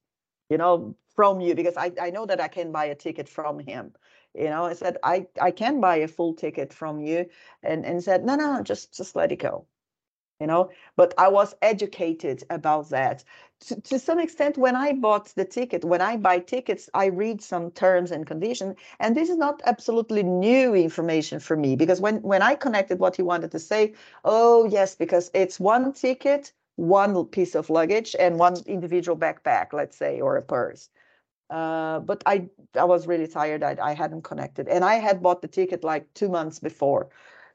[0.49, 3.59] you know, from you because I, I know that I can buy a ticket from
[3.59, 3.93] him.
[4.33, 7.27] You know, I said, I, I can buy a full ticket from you.
[7.63, 9.67] And, and said, no, no, no, just, just let it go.
[10.41, 10.69] You know?
[10.97, 13.23] But i was educated about that.
[13.67, 17.41] To, to some extent when i bought the ticket when i buy tickets i read
[17.41, 22.21] some terms and conditions and this is not absolutely new information for me because when
[22.23, 23.93] when i connected what he wanted to say
[24.25, 29.95] oh yes because it's one ticket one piece of luggage and one individual backpack let's
[29.97, 30.89] say or a purse.
[31.49, 33.61] Uh, but I I was really tired.
[33.63, 37.09] I, I hadn't connected, and I had bought the ticket like two months before,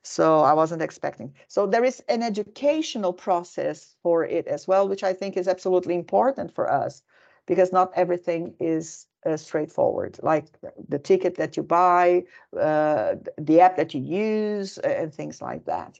[0.07, 1.35] so I wasn't expecting.
[1.49, 5.95] So there is an educational process for it as well, which I think is absolutely
[5.95, 7.03] important for us
[7.47, 10.19] because not everything is uh, straightforward.
[10.23, 10.47] Like
[10.89, 12.25] the ticket that you buy,
[12.59, 15.99] uh, the app that you use, and things like that.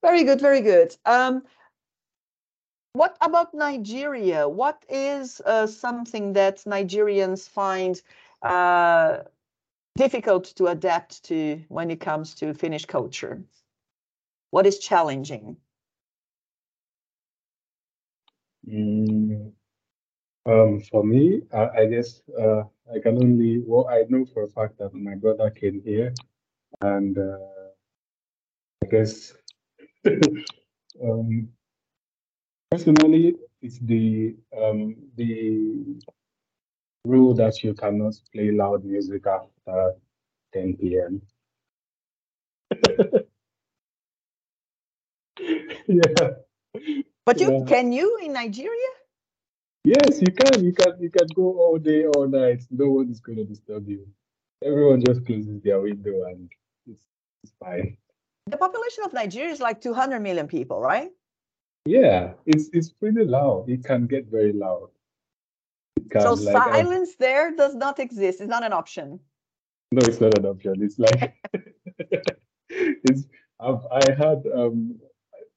[0.00, 0.96] Very good, very good.
[1.04, 1.42] Um,
[2.94, 4.48] what about Nigeria?
[4.48, 8.00] What is uh, something that Nigerians find
[8.42, 9.18] uh,
[9.96, 13.42] difficult to adapt to when it comes to Finnish culture?
[14.50, 15.56] What is challenging?
[18.68, 19.52] Mm,
[20.46, 22.62] um, for me, I, I guess uh,
[22.94, 26.14] I can only, well, I know for a fact that my brother came here
[26.80, 27.38] and uh,
[28.82, 29.32] I guess
[31.02, 31.48] um,
[32.70, 35.96] personally, it's the um, the
[37.06, 39.94] rule that you cannot play loud music after
[40.52, 41.22] 10 p.m.
[45.86, 46.28] yeah.
[47.24, 47.64] But you Yeah.
[47.66, 48.92] can you in Nigeria?
[49.84, 50.64] Yes, you can.
[50.64, 50.92] You can.
[51.00, 52.62] You can go all day, all night.
[52.70, 54.06] No one is going to disturb you.
[54.64, 56.50] Everyone just closes their window and
[56.86, 57.04] it's,
[57.44, 57.96] it's fine.
[58.46, 61.10] The population of Nigeria is like 200 million people, right?
[61.84, 63.68] Yeah, it's it's pretty loud.
[63.68, 64.90] It can get very loud.
[66.20, 68.40] So like I- silence there does not exist.
[68.40, 69.20] It's not an option.
[69.92, 70.82] No, it's not an option.
[70.82, 71.34] It's like
[72.68, 73.24] it's.
[73.60, 74.98] I've I had um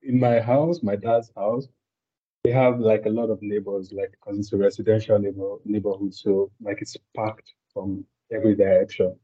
[0.03, 1.67] in my house, my dad's house.
[2.45, 6.51] We have like a lot of neighbors, like because it's a residential neighbor neighborhood, so
[6.61, 9.15] like it's packed from every direction,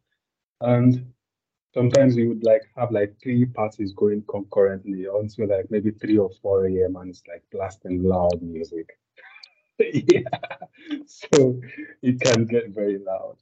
[0.61, 1.05] and
[1.73, 6.29] sometimes we would like have like three parties going concurrently until like maybe three or
[6.41, 6.95] four a.m.
[6.97, 8.89] and it's like blasting loud music.
[9.93, 10.57] yeah,
[11.05, 11.61] so
[12.01, 13.37] it can get very loud.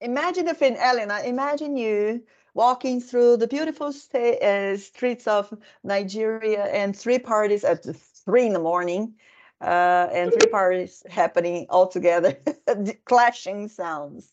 [0.00, 2.24] Imagine if in Elena, imagine you
[2.54, 5.52] walking through the beautiful sta- uh, streets of
[5.84, 9.14] Nigeria and three parties at three in the morning,
[9.60, 12.38] uh, and three parties happening all together,
[13.04, 14.32] clashing sounds.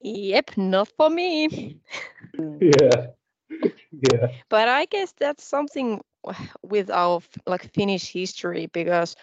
[0.00, 1.80] Yep, not for me.
[2.60, 3.06] Yeah,
[3.92, 4.28] yeah.
[4.48, 6.02] But I guess that's something w-
[6.62, 9.16] with our like Finnish history because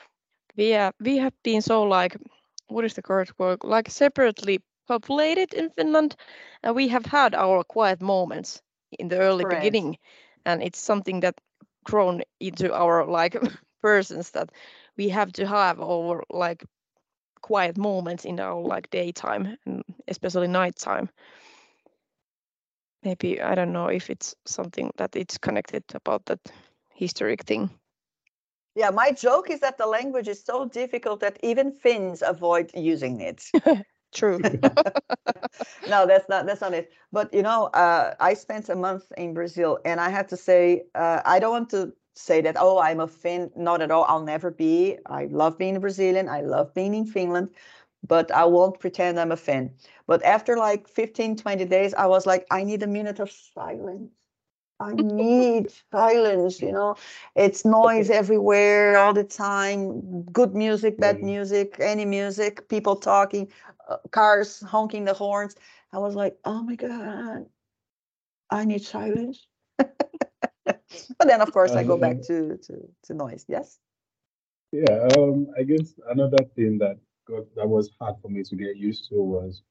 [0.58, 2.18] we have we have been so like
[2.68, 3.60] what is the correct word?
[3.64, 6.16] Like separately populated in Finland,
[6.64, 8.62] and we have had our quiet moments
[8.99, 9.45] in the early Correct.
[9.45, 9.97] beginning,
[10.45, 11.36] and it's something that
[11.84, 13.38] grown into our like
[13.82, 14.52] persons that
[14.97, 16.66] we have to have our like
[17.41, 21.10] quiet moments in our like daytime and especially nighttime.
[23.04, 26.39] Maybe I don't know if it's something that it's connected about that
[27.02, 27.70] historic thing.
[28.76, 33.20] Yeah, my joke is that the language is so difficult that even Finns avoid using
[33.20, 33.43] it.
[34.14, 34.39] True.
[35.88, 36.91] no, that's not that's not it.
[37.12, 40.84] But you know, uh, I spent a month in Brazil, and I have to say,
[40.95, 42.56] uh, I don't want to say that.
[42.60, 43.52] Oh, I'm a Finn.
[43.56, 44.06] Not at all.
[44.08, 44.97] I'll never be.
[45.06, 46.30] I love being a Brazilian.
[46.30, 47.49] I love being in Finland,
[48.08, 49.72] but I won't pretend I'm a Finn.
[50.08, 54.12] But after like 15, 20 days, I was like, I need a minute of silence.
[54.82, 56.95] I need silence, you know.
[57.36, 60.23] It's noise everywhere all the time.
[60.23, 63.49] Good music, bad music, any music, people talking,
[63.89, 65.55] uh, cars honking the horns.
[65.93, 67.47] I was like, oh my God,
[68.51, 69.47] I need silence.
[70.65, 73.45] but then, of course, I go back Um, to, to, to noise.
[73.47, 73.79] Yes.
[74.71, 78.77] Yeah, um, I guess another thing that got that was hard for me to get
[78.77, 79.63] used to was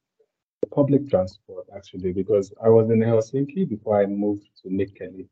[0.67, 5.29] public transport actually, because I was in Helsinki before I moved to Mikkeli.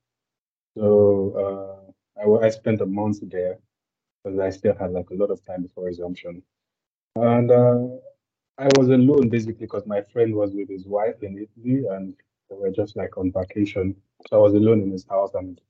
[0.77, 3.59] So uh, I, I spent a month there
[4.23, 6.43] because I still had like a lot of time before resumption.
[7.17, 7.87] And uh,
[8.59, 12.15] I was alone basically because my friend was with his wife in Italy and
[12.51, 13.97] they were just like on vacation.
[14.29, 15.61] So I was alone in his house and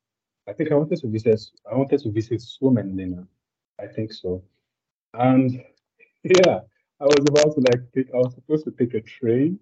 [0.48, 1.40] I think I wanted to visit
[1.70, 3.26] I wanted to visit Suomenlinna.
[3.78, 4.42] I think so.
[5.14, 5.62] And
[6.22, 6.61] yeah,
[7.01, 9.59] I was about to like take, I was supposed to take a train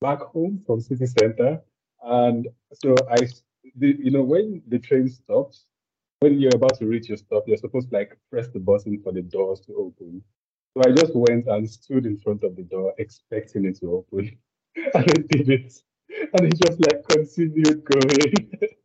[0.00, 1.60] back home from city center.
[2.02, 3.16] And so I,
[3.76, 5.64] the, you know, when the train stops,
[6.20, 9.12] when you're about to reach your stop, you're supposed to like press the button for
[9.12, 10.22] the doors to open.
[10.74, 14.36] So I just went and stood in front of the door expecting it to open.
[14.94, 15.82] And it didn't.
[16.08, 18.50] And it just like continued going.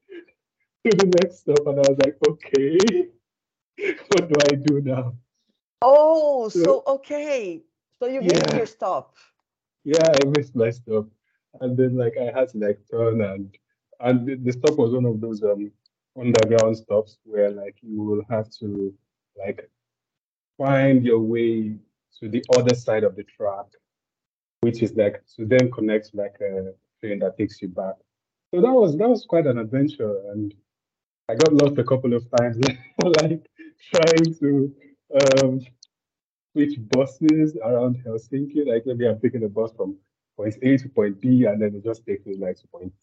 [0.86, 2.78] to the next stop, and I was like, okay,
[4.10, 5.16] what do I do now?
[5.86, 7.62] Oh, So- okay.
[8.00, 8.58] So you missed Yeah.
[8.58, 9.16] your stop.
[9.84, 11.08] Yeah, I missed my stop,
[11.62, 13.56] and then like I had to like turn and
[14.00, 15.72] and the, the stop was one of those um
[16.18, 18.94] underground stops where like you will have to
[19.38, 19.70] like
[20.58, 21.76] find your way
[22.20, 23.66] to the other side of the track,
[24.62, 27.96] which is like to then connect like a train that takes you back.
[28.54, 30.54] So that was that was quite an adventure, and
[31.30, 32.58] I got lost a couple of times,
[33.22, 33.50] like
[33.92, 34.74] trying to
[35.44, 35.62] um,
[36.54, 38.66] switch buses around Helsinki.
[38.66, 39.98] Like maybe I'm taking a bus from
[40.38, 42.94] point A to point B, and then it just takes me like to point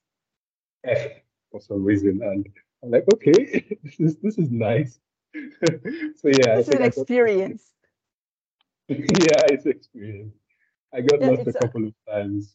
[0.84, 1.08] F
[1.50, 2.46] for some reason, and
[2.82, 4.98] I'm like, okay, this is this is nice.
[5.34, 5.40] so
[6.24, 7.72] yeah, It's an got- experience.
[8.88, 10.34] yeah, it's experience.
[10.92, 12.54] I got Yeah, lost a it's a- couple of times.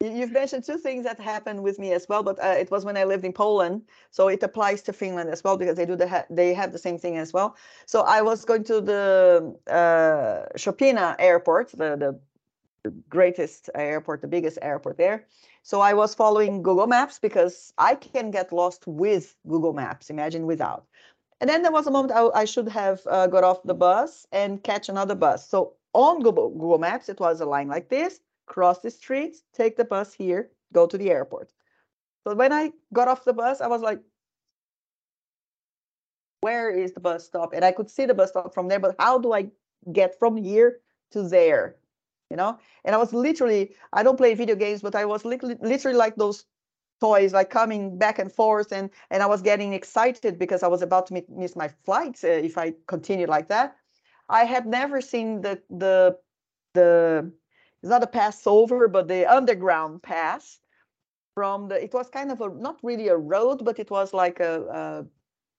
[0.00, 2.84] You- You've mentioned two things that happened with me as well, but uh, it was
[2.84, 5.96] when I lived in Poland, so it applies to Finland as well because they do
[5.96, 7.56] the ha- they have the same thing as well.
[7.86, 12.20] So I was going to the uh, Chopina airport, the, the
[12.84, 15.26] the greatest airport, the biggest airport there.
[15.62, 20.10] So I was following Google Maps because I can get lost with Google Maps.
[20.10, 20.86] Imagine without.
[21.40, 24.26] And then there was a moment I, I should have uh, got off the bus
[24.32, 25.48] and catch another bus.
[25.48, 29.76] So on Google, Google Maps, it was a line like this cross the street, take
[29.76, 31.52] the bus here, go to the airport.
[32.24, 34.00] So when I got off the bus, I was like,
[36.40, 37.52] where is the bus stop?
[37.52, 39.50] And I could see the bus stop from there, but how do I
[39.92, 40.80] get from here
[41.12, 41.76] to there?
[42.30, 42.58] You know?
[42.84, 46.16] And I was literally, I don't play video games, but I was lit- literally like
[46.16, 46.44] those
[47.00, 50.82] toys like coming back and forth and and i was getting excited because i was
[50.82, 53.76] about to mi- miss my flight uh, if i continued like that
[54.28, 56.18] i had never seen the the
[56.74, 57.30] the
[57.82, 60.58] it's not a passover but the underground pass
[61.34, 64.40] from the it was kind of a not really a road but it was like
[64.40, 65.06] a, a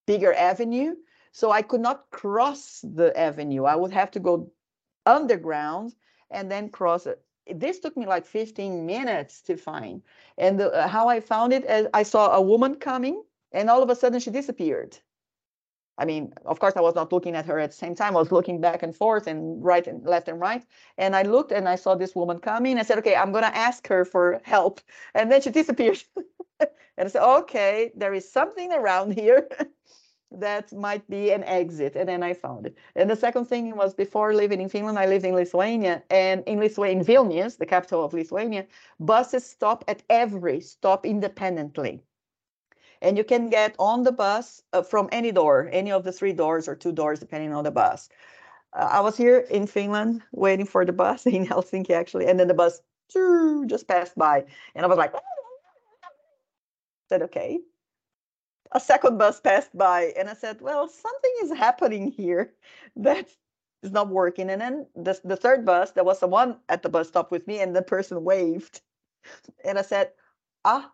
[0.05, 0.93] bigger avenue.
[1.31, 3.63] So i could not cross the avenue.
[3.63, 4.51] I would have to go
[5.05, 5.93] underground
[6.31, 7.21] and then cross it.
[7.55, 10.01] This took me like 15 minutes to find.
[10.37, 11.63] And the, how i found it
[11.93, 14.97] i saw a woman coming and all of a sudden she disappeared
[15.99, 18.15] i mean of course i was not looking at her at the same time.
[18.15, 20.63] I was looking back and forth and right and left and right.
[20.97, 22.77] And i looked and i saw this woman coming.
[22.79, 24.81] I said okay i'm going to ask her for help.
[25.13, 26.03] And then she disappeared.
[26.97, 29.47] And i said okay there is something around here
[30.31, 31.95] that might be an exit.
[31.95, 32.77] And then i found it.
[32.95, 36.03] And the second thing was before living in finland i lived in lithuania.
[36.09, 38.65] And in lithuania in vilnius the capital of lithuania
[38.99, 42.03] buses stop at every stop independently
[43.01, 46.33] and you can get on the bus uh, from any door any of the three
[46.33, 48.09] doors or two doors depending on the bus.
[48.73, 52.47] Uh, i was here in finland waiting for the bus in helsinki actually and then
[52.47, 52.81] the bus
[53.67, 54.45] just passed by.
[54.75, 55.13] And i was like
[57.09, 57.59] said okay.
[58.71, 62.53] A second bus passed by and i said well something is happening here
[62.95, 63.29] that
[63.81, 64.49] is not working.
[64.49, 67.59] And then the, the third bus there was someone at the bus stop with me
[67.61, 68.81] and the person waved.
[69.65, 70.11] And i said
[70.65, 70.91] ah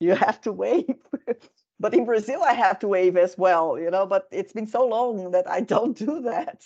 [0.00, 0.96] you have to wave
[1.80, 4.86] but in brazil i have to wave as well you know but it's been so
[4.86, 6.64] long that i don't do that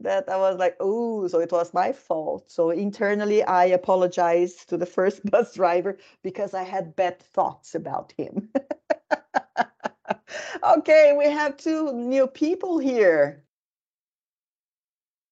[0.00, 4.76] that i was like oh so it was my fault so internally i apologized to
[4.76, 8.48] the first bus driver because i had bad thoughts about him
[10.62, 13.44] okay, we have two new people here.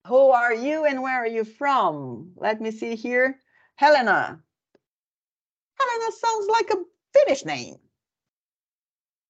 [0.07, 2.33] Who are you and where are you from?
[2.37, 3.41] Let me see here.
[3.77, 4.43] Helena.
[5.79, 6.77] Helena sounds like a
[7.13, 7.77] Finnish name.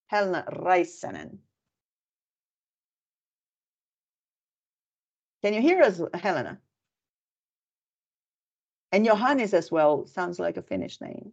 [0.08, 1.38] Helena Räisänen.
[5.42, 6.58] Can you hear us, Helena?
[8.90, 11.32] And Johannes as well sounds like a Finnish name.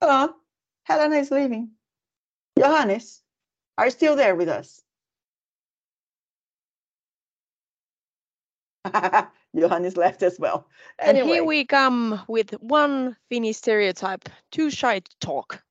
[0.00, 0.34] Hello.
[0.84, 1.70] Helena is leaving.
[2.58, 3.22] Johannes,
[3.76, 4.82] are you still there with us?
[9.60, 10.66] Johannes left as well.
[10.98, 15.62] And here we come with one Finnish stereotype too shy to talk.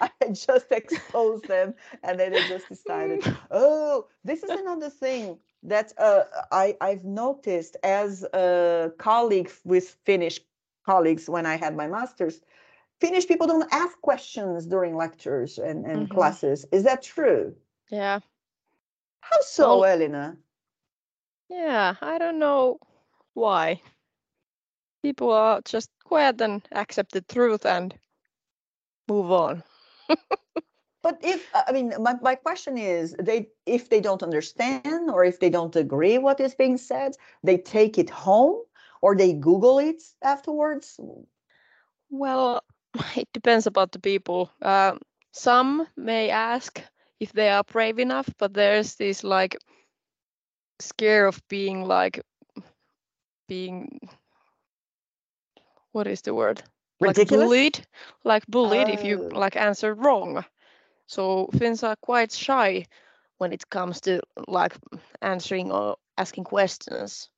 [0.00, 5.92] I just exposed them and then they just decided, oh, this is another thing that
[5.98, 6.22] uh,
[6.52, 10.40] I, I've noticed as a colleague with Finnish
[10.86, 12.40] colleagues when I had my master's.
[13.00, 16.14] Finnish people don't ask questions during lectures and, and Mhm.
[16.14, 16.64] classes.
[16.72, 17.54] Is that true?
[17.90, 18.20] Yeah.
[19.20, 20.36] How so, Well- Elina?
[21.48, 22.78] Yeah, I don't know
[23.34, 23.82] why.
[25.02, 27.98] People are just quiet and accept the truth and
[29.08, 29.62] move on.
[31.02, 35.38] But if I mean, my, my question is, they if they don't understand or if
[35.40, 38.62] they don't agree what is being said, they take it home
[39.00, 40.98] or they Google it afterwards.
[42.10, 42.62] Well,
[43.16, 44.50] it depends about the people.
[44.60, 44.98] Uh,
[45.32, 46.82] some may ask
[47.20, 49.56] if they are brave enough, but there's this like
[50.80, 52.20] scare of being like
[53.48, 54.00] being
[55.92, 56.62] what is the word
[57.00, 57.40] Ridiculous?
[57.40, 57.86] like bullied
[58.24, 59.38] like bullied if you Oh.
[59.38, 60.44] like answer wrong
[61.06, 62.84] so finns are quite shy
[63.38, 64.74] when it comes to like
[65.22, 67.30] answering or asking questions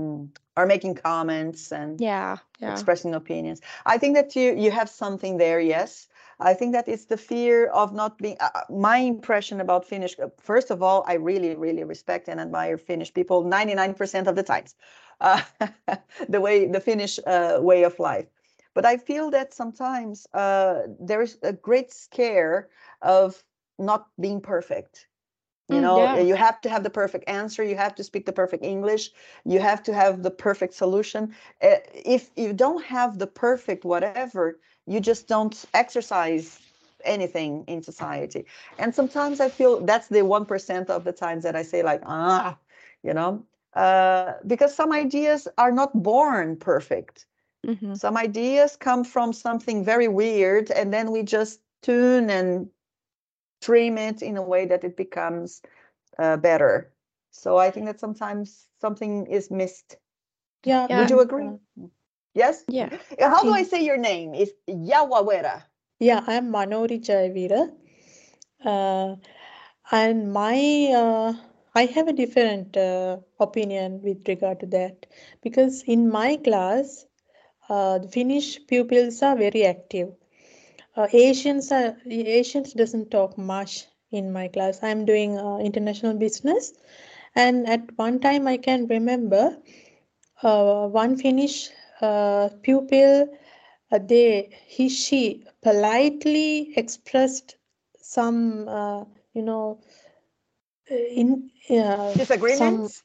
[0.00, 0.28] mm.
[0.56, 3.60] Or making comments and yeah yeah expressing opinions.
[3.84, 5.60] I think that you you have something there.
[5.60, 6.08] Yes,
[6.40, 8.36] I think that it's the fear of not being.
[8.40, 10.12] Uh, uh, my impression about Finnish.
[10.18, 14.26] uh, First of all, I really really respect and admire Finnish people ninety nine percent
[14.28, 14.74] of the times.
[15.20, 15.42] Uh,
[16.28, 18.26] the way the Finnish uh, way of life.
[18.74, 22.68] But I feel that sometimes uh, there is a great scare
[23.02, 23.44] of
[23.78, 25.08] not being perfect.
[25.68, 26.16] You Mm, know, yeah.
[26.16, 27.62] you have to have the perfect answer.
[27.64, 29.12] You have to speak the perfect English.
[29.44, 34.52] You have to have the perfect solution uh, if you don't have the perfect whatever,
[34.86, 36.60] you just don't exercise
[37.04, 38.46] anything in society.
[38.78, 42.56] And sometimes I feel that's the 1% of the times that I say, like, ah,
[43.02, 47.26] you know, uh, because some ideas are not born perfect.
[47.66, 47.96] Mhm.
[47.96, 52.70] Some ideas come from something very weird, and then we just tune and
[53.60, 55.62] trim it in a way that it becomes
[56.18, 56.92] uh, better.
[57.30, 59.96] So I think that sometimes something is missed.
[60.64, 60.86] Yeah.
[60.88, 61.00] Yeah.
[61.00, 61.50] Would you agree?
[62.36, 62.64] Yes?
[62.68, 64.34] yeah How do I say your name?
[64.34, 65.62] Is Yawawera.
[65.98, 67.72] Yeah, I'm Manori Jayaweera.
[68.62, 69.16] Uh,
[69.90, 71.32] and my uh,
[71.74, 75.06] I have a different uh, opinion with regard to that
[75.42, 77.06] because in my class,
[77.70, 80.12] uh, the Finnish pupils are very active.
[80.96, 84.82] Uh, Asians are Asians doesn't talk much in my class.
[84.82, 86.72] I'm doing uh, international business,
[87.34, 89.56] and at one time I can remember
[90.42, 91.70] uh, one Finnish
[92.00, 93.28] uh, pupil,
[93.90, 97.56] they he she politely expressed
[98.00, 99.80] some uh, you know
[100.90, 103.04] uh, in uh, Disagreements?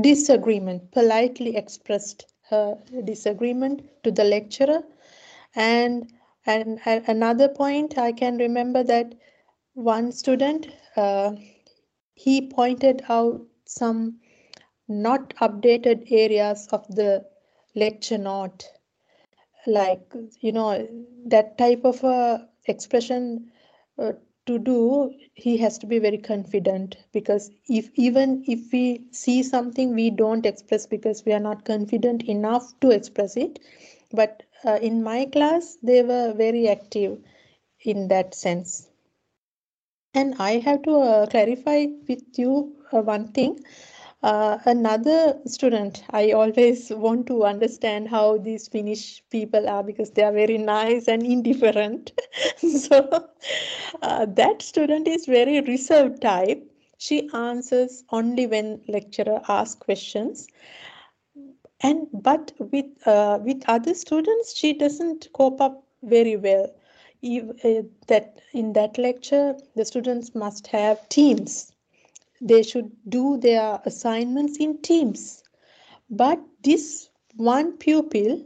[0.00, 0.90] disagreement.
[0.92, 4.82] Politely expressed her disagreement to the lecturer,
[5.54, 6.12] and
[6.46, 9.14] and another point I can remember that
[9.74, 11.32] one student uh,
[12.14, 14.18] he pointed out some
[14.88, 17.24] not updated areas of the
[17.74, 18.64] lecture note
[19.66, 20.86] like you know
[21.26, 23.50] that type of a expression
[23.98, 24.12] uh,
[24.46, 29.94] to do he has to be very confident because if even if we see something
[29.94, 33.58] we don't express because we are not confident enough to express it
[34.12, 37.18] but uh, in my class they were very active
[37.84, 38.88] in that sense
[40.14, 43.58] and I have to uh, clarify with you uh, one thing.
[44.22, 50.22] Uh, another student, I always want to understand how these Finnish people are because they
[50.22, 52.12] are very nice and indifferent.
[52.56, 53.28] so
[54.02, 56.62] uh, that student is very reserved type.
[56.98, 60.48] She answers only when lecturer asks questions
[61.82, 66.66] and but with uh, with other students she doesn't cope up very well
[67.22, 71.69] Ev- uh, that in that lecture the students must have teams
[72.40, 75.42] they should do their assignments in teams
[76.10, 78.42] but this one pupil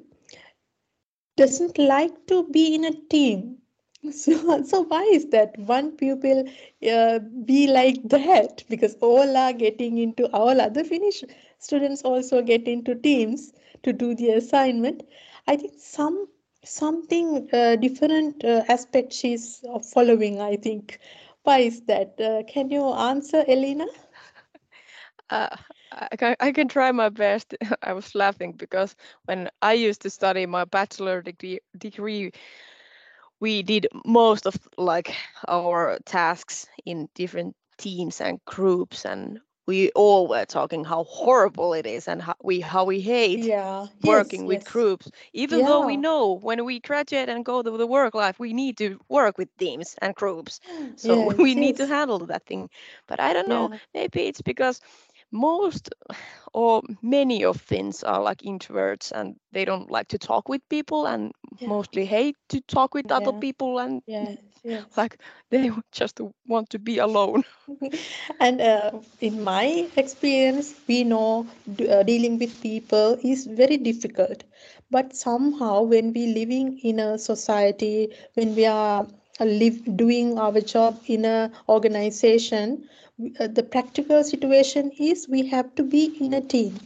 [1.36, 3.58] doesn't like to be in a team
[4.10, 6.44] so, so why is that one pupil
[6.90, 8.62] uh, be like that?
[8.68, 11.24] Because all are getting into all other Finnish
[11.58, 15.02] students also get into teams to do the assignment.
[15.46, 16.28] I think some
[16.64, 20.40] something uh, different uh, aspect she's following.
[20.40, 20.98] I think.
[21.44, 22.20] Why is that?
[22.20, 23.86] Uh, can you answer, Elena?
[25.30, 25.56] uh,
[25.92, 27.54] I can, I can try my best.
[27.82, 28.94] I was laughing because
[29.26, 32.32] when I used to study my bachelor degree, degree
[33.40, 35.14] we did most of like
[35.48, 41.86] our tasks in different teams and groups and we all were talking how horrible it
[41.86, 43.88] is and how we how we hate Yeah.
[44.02, 44.64] working yes, with yes.
[44.64, 48.52] groups even though we know when we graduate and go to the work life we
[48.52, 50.60] need to work with teams and groups
[50.96, 52.68] so Yes, we need to handle that thing
[53.06, 53.92] but i don't know Yeah.
[53.94, 54.80] maybe it's because
[55.32, 55.90] most
[56.52, 61.06] or many of finns are like introverts and they don't like to talk with people
[61.06, 61.66] and Yeah.
[61.66, 64.36] mostly hate to talk with other people and Yes.
[64.64, 64.84] Yes.
[64.96, 65.20] like
[65.50, 67.42] they just want to be alone
[68.40, 71.46] and uh, in my experience, we know
[71.76, 74.44] d- uh, dealing with people is very difficult.
[74.90, 79.06] But somehow, when we living in a society, when we are
[79.40, 82.88] live doing our job in a organization,
[83.40, 86.78] uh, the practical situation is we have to be in a team.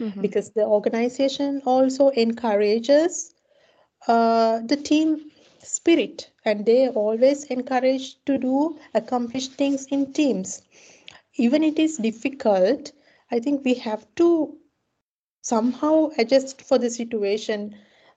[0.00, 0.26] Mhm.
[0.26, 3.34] because the organization also encourages
[4.08, 5.30] uh, the team
[5.62, 10.62] spirit and they always encourage to do accomplish things in teams.
[11.36, 12.92] Even it is difficult
[13.30, 14.28] i think we have to
[15.42, 17.74] somehow adjust for the situation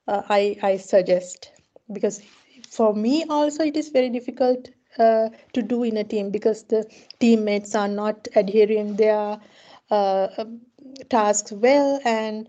[0.07, 1.51] uh, i i suggest.
[1.91, 2.21] Because
[2.69, 6.85] for me also it is very difficult uh, to do in a team because the
[7.19, 9.39] teammates are not adhering their
[9.91, 10.61] uh, um,
[11.09, 12.47] tasks well and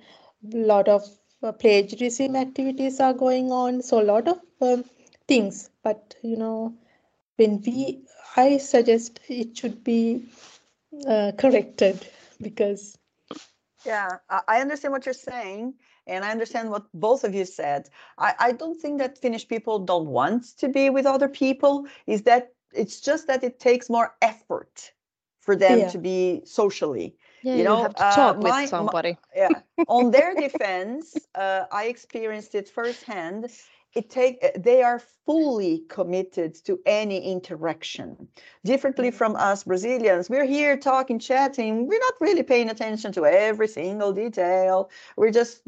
[0.54, 1.02] a lot of
[1.42, 3.82] uh, plagiarism activities are going on.
[3.82, 4.84] So a lot of um,
[5.28, 5.70] things.
[5.82, 6.74] But you know
[7.40, 7.76] when we
[8.36, 10.00] i suggest it should be
[11.14, 12.06] uh, corrected
[12.46, 12.98] because
[13.86, 14.08] yeah
[14.48, 15.74] i understand what you're saying
[16.10, 17.88] and i understand what both of you said.
[18.18, 21.86] I, I don't think that finnish people don't want to be with other people.
[22.06, 24.92] Is that it's just that it takes more effort
[25.40, 25.90] for them Yeah.
[25.92, 29.18] to be socially Yeah, You you, know, have to uh, talk my- my- with somebody.
[29.34, 29.62] yeah.
[29.86, 33.40] On their defense uh, i experienced it firsthand
[33.94, 38.28] it take uh, they are fully committed to any interaction.
[38.64, 43.68] Differently from us brazilians we're here talking chatting we're not really paying attention to every
[43.68, 44.90] single detail.
[45.16, 45.62] We're just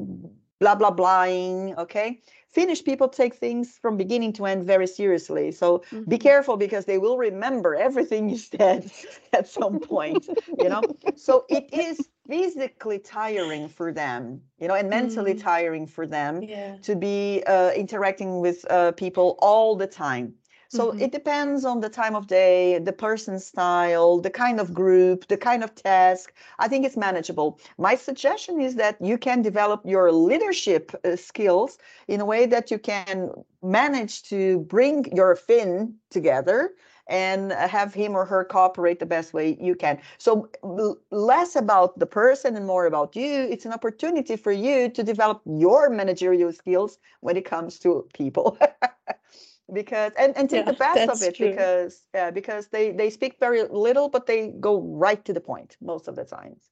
[0.60, 2.20] blah blah blahing okay
[2.52, 6.22] finnish people take things from beginning to end very seriously so be Mhm.
[6.28, 8.90] careful because they will remember everything you said
[9.32, 10.28] at some point
[10.60, 15.40] you know so it is physically tiring for them you know and mentally Mm.
[15.40, 20.34] tiring for them yeah to be uh, interacting with uh, people all the time
[20.72, 20.98] so Mhm.
[21.04, 25.36] it depends on the time of day the person's style the kind of group the
[25.36, 30.12] kind of task i think it's manageable my suggestion is that you can develop your
[30.12, 33.30] leadership uh, skills in a way that you can
[33.62, 36.74] manage to bring your Finn together
[37.08, 39.98] and have him or her cooperate the best way you can.
[40.18, 43.48] So l- less about the person and more about you.
[43.50, 48.56] It's an opportunity for you to develop your managerial skills when it comes to people.
[49.72, 51.40] because and, and take Yeah, the best of it true.
[51.40, 55.76] because yeah, because they they speak very little but they go right to the point
[55.80, 56.70] most of the times.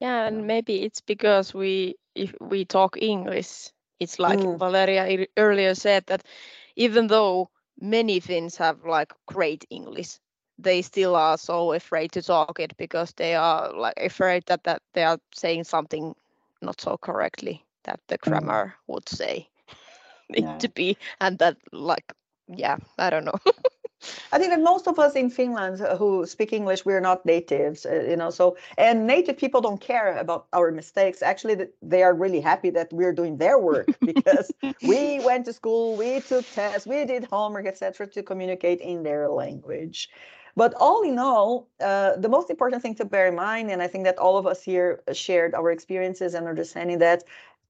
[0.00, 0.46] Yeah, and Yeah.
[0.46, 3.70] maybe it's because we if we talk English,
[4.00, 4.58] it's like Mm.
[4.58, 6.24] Valeria earlier said that
[6.76, 10.18] even though many Finns have like great English,
[10.58, 14.76] they still are so afraid to talk it because they are like afraid that, that
[14.88, 16.14] they are saying something
[16.60, 19.48] not so correctly that the grammar would say
[20.30, 20.60] it Yeah.
[20.60, 22.12] to be and that like
[22.54, 23.38] yeah, I don't know.
[24.32, 28.06] I think that most of us in Finland who speak English, we're not natives, uh,
[28.08, 28.30] you know.
[28.30, 31.20] So, and native people don't care about our mistakes.
[31.20, 34.50] Actually, they are really happy that we're doing their work because
[34.82, 39.28] we went to school, we took tests, we did homework, etc., to communicate in their
[39.28, 40.08] language.
[40.56, 43.86] But all in all, uh, the most important thing to bear in mind, and I
[43.86, 47.22] think that all of us here shared our experiences and understanding that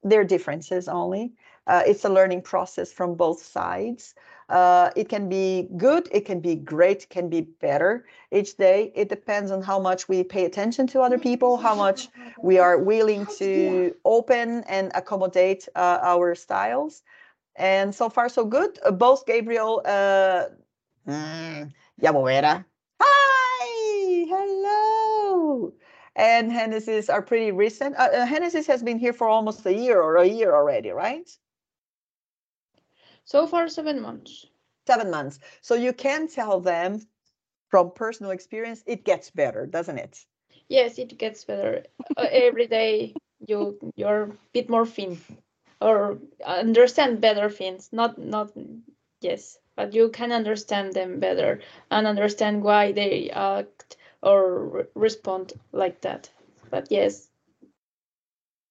[0.02, 1.32] there are differences only.
[1.66, 4.14] Uh, it's a learning process from both sides.
[4.50, 8.90] Uh, it can be good, it can be great, can be better each day.
[8.96, 12.08] It depends on how much we pay attention to other people, how much
[12.42, 17.02] we are willing to open and accommodate uh, our styles.
[17.54, 18.78] And so far, so good.
[18.84, 20.46] Uh, both Gabriel, uh,
[21.06, 21.72] mm.
[23.00, 25.72] Hi, hello.
[26.16, 27.94] And Genesis are pretty recent.
[27.96, 31.30] Uh, uh, Genesis has been here for almost a year or a year already, right?
[33.24, 34.46] So far, seven months.
[34.86, 35.38] seven months.
[35.60, 37.02] So you can tell them
[37.68, 40.26] from personal experience, it gets better, doesn't it?
[40.68, 41.84] Yes, it gets better.
[42.16, 43.16] Uh, every day
[43.46, 45.18] you you're a bit more thin
[45.80, 47.92] or understand better things.
[47.92, 48.52] Not not
[49.20, 51.60] yes, but you can understand them better
[51.90, 56.30] and understand why they act or re- respond like that.
[56.70, 57.29] But yes,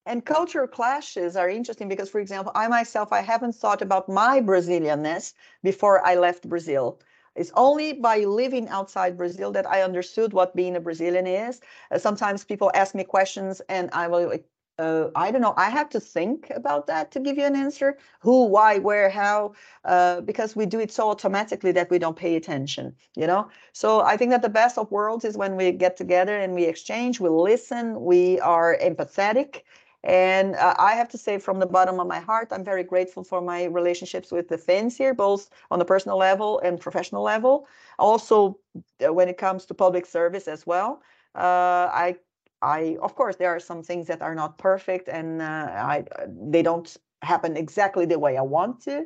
[0.05, 4.41] And culture clashes are interesting because, for example, I myself, I haven't thought about my
[4.41, 5.33] Brazilianness
[5.63, 6.99] before I left Brazil.
[7.35, 11.61] It's only by living outside Brazil that I understood what being a Brazilian is.
[11.91, 14.33] Uh, sometimes people ask me questions and I will
[14.79, 15.53] uh, I don't know.
[15.57, 17.97] I have to think about that to give you an answer.
[18.21, 19.53] Who, why, where, how?
[19.83, 22.95] Uh, because we do it so automatically that we don't pay attention.
[23.15, 23.49] You know.
[23.73, 26.63] So I think that the best of worlds is when we get together and we
[26.63, 29.63] exchange, we listen, we are empathetic.
[30.03, 33.23] And uh, I have to say, from the bottom of my heart, I'm very grateful
[33.23, 37.67] for my relationships with the Finns here, both on the personal level and professional level.
[37.97, 38.57] Also,
[39.05, 41.01] uh, when it comes to public service as well,
[41.35, 42.15] uh, I,
[42.61, 46.05] I, of course, there are some things that are not perfect, and uh, I,
[46.49, 49.05] they don't happen exactly the way I want to.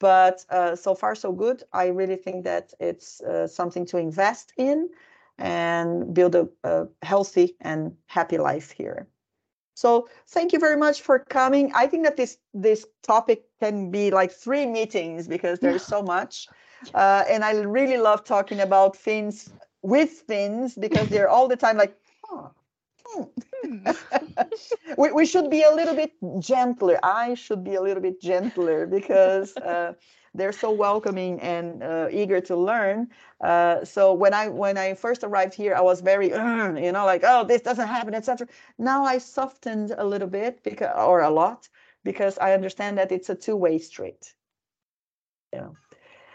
[0.00, 1.62] But uh, so far, so good.
[1.72, 4.90] I really think that it's uh, something to invest in
[5.38, 9.06] and build a, a healthy and happy life here.
[9.74, 11.72] So thank you very much for coming.
[11.74, 16.46] I think that this this topic can be like three meetings because there's so much.
[16.94, 19.50] Uh, and I really love talking about Finns
[19.82, 22.48] with Finns because they're all the time like, huh,
[23.06, 23.88] hmm.
[24.98, 26.98] we, we should be a little bit gentler.
[27.02, 29.94] I should be a little bit gentler because uh,
[30.34, 33.08] they're so welcoming and uh, eager to learn.
[33.40, 37.22] Uh, so when I when I first arrived here, I was very, you know, like,
[37.24, 38.46] oh, this doesn't happen, etc.
[38.78, 41.68] Now I softened a little bit because, or a lot,
[42.02, 44.34] because I understand that it's a two-way street.
[45.52, 45.76] You know.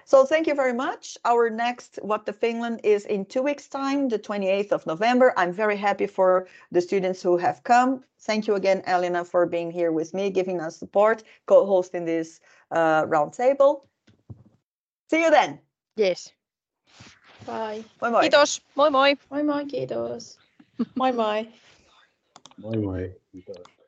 [0.10, 1.20] So thank you very much.
[1.24, 5.34] Our next What the Finland is in two weeks' time, the 28th of November.
[5.38, 8.04] I'm very happy for the students who have come.
[8.22, 12.40] Thank you again, Elena, for being here with me, giving us support, co-hosting this
[12.72, 13.82] uh, roundtable.
[15.10, 15.60] See you then.
[15.98, 16.32] Yes.
[17.46, 17.84] Bye.
[18.00, 18.22] Moi moi.
[18.22, 18.62] Kiitos.
[18.76, 19.16] Moi moi.
[19.32, 20.38] Moi moi, kiitos.
[20.96, 21.48] Moi moi.
[22.62, 23.10] Moi moi.
[23.34, 23.79] Kiitos.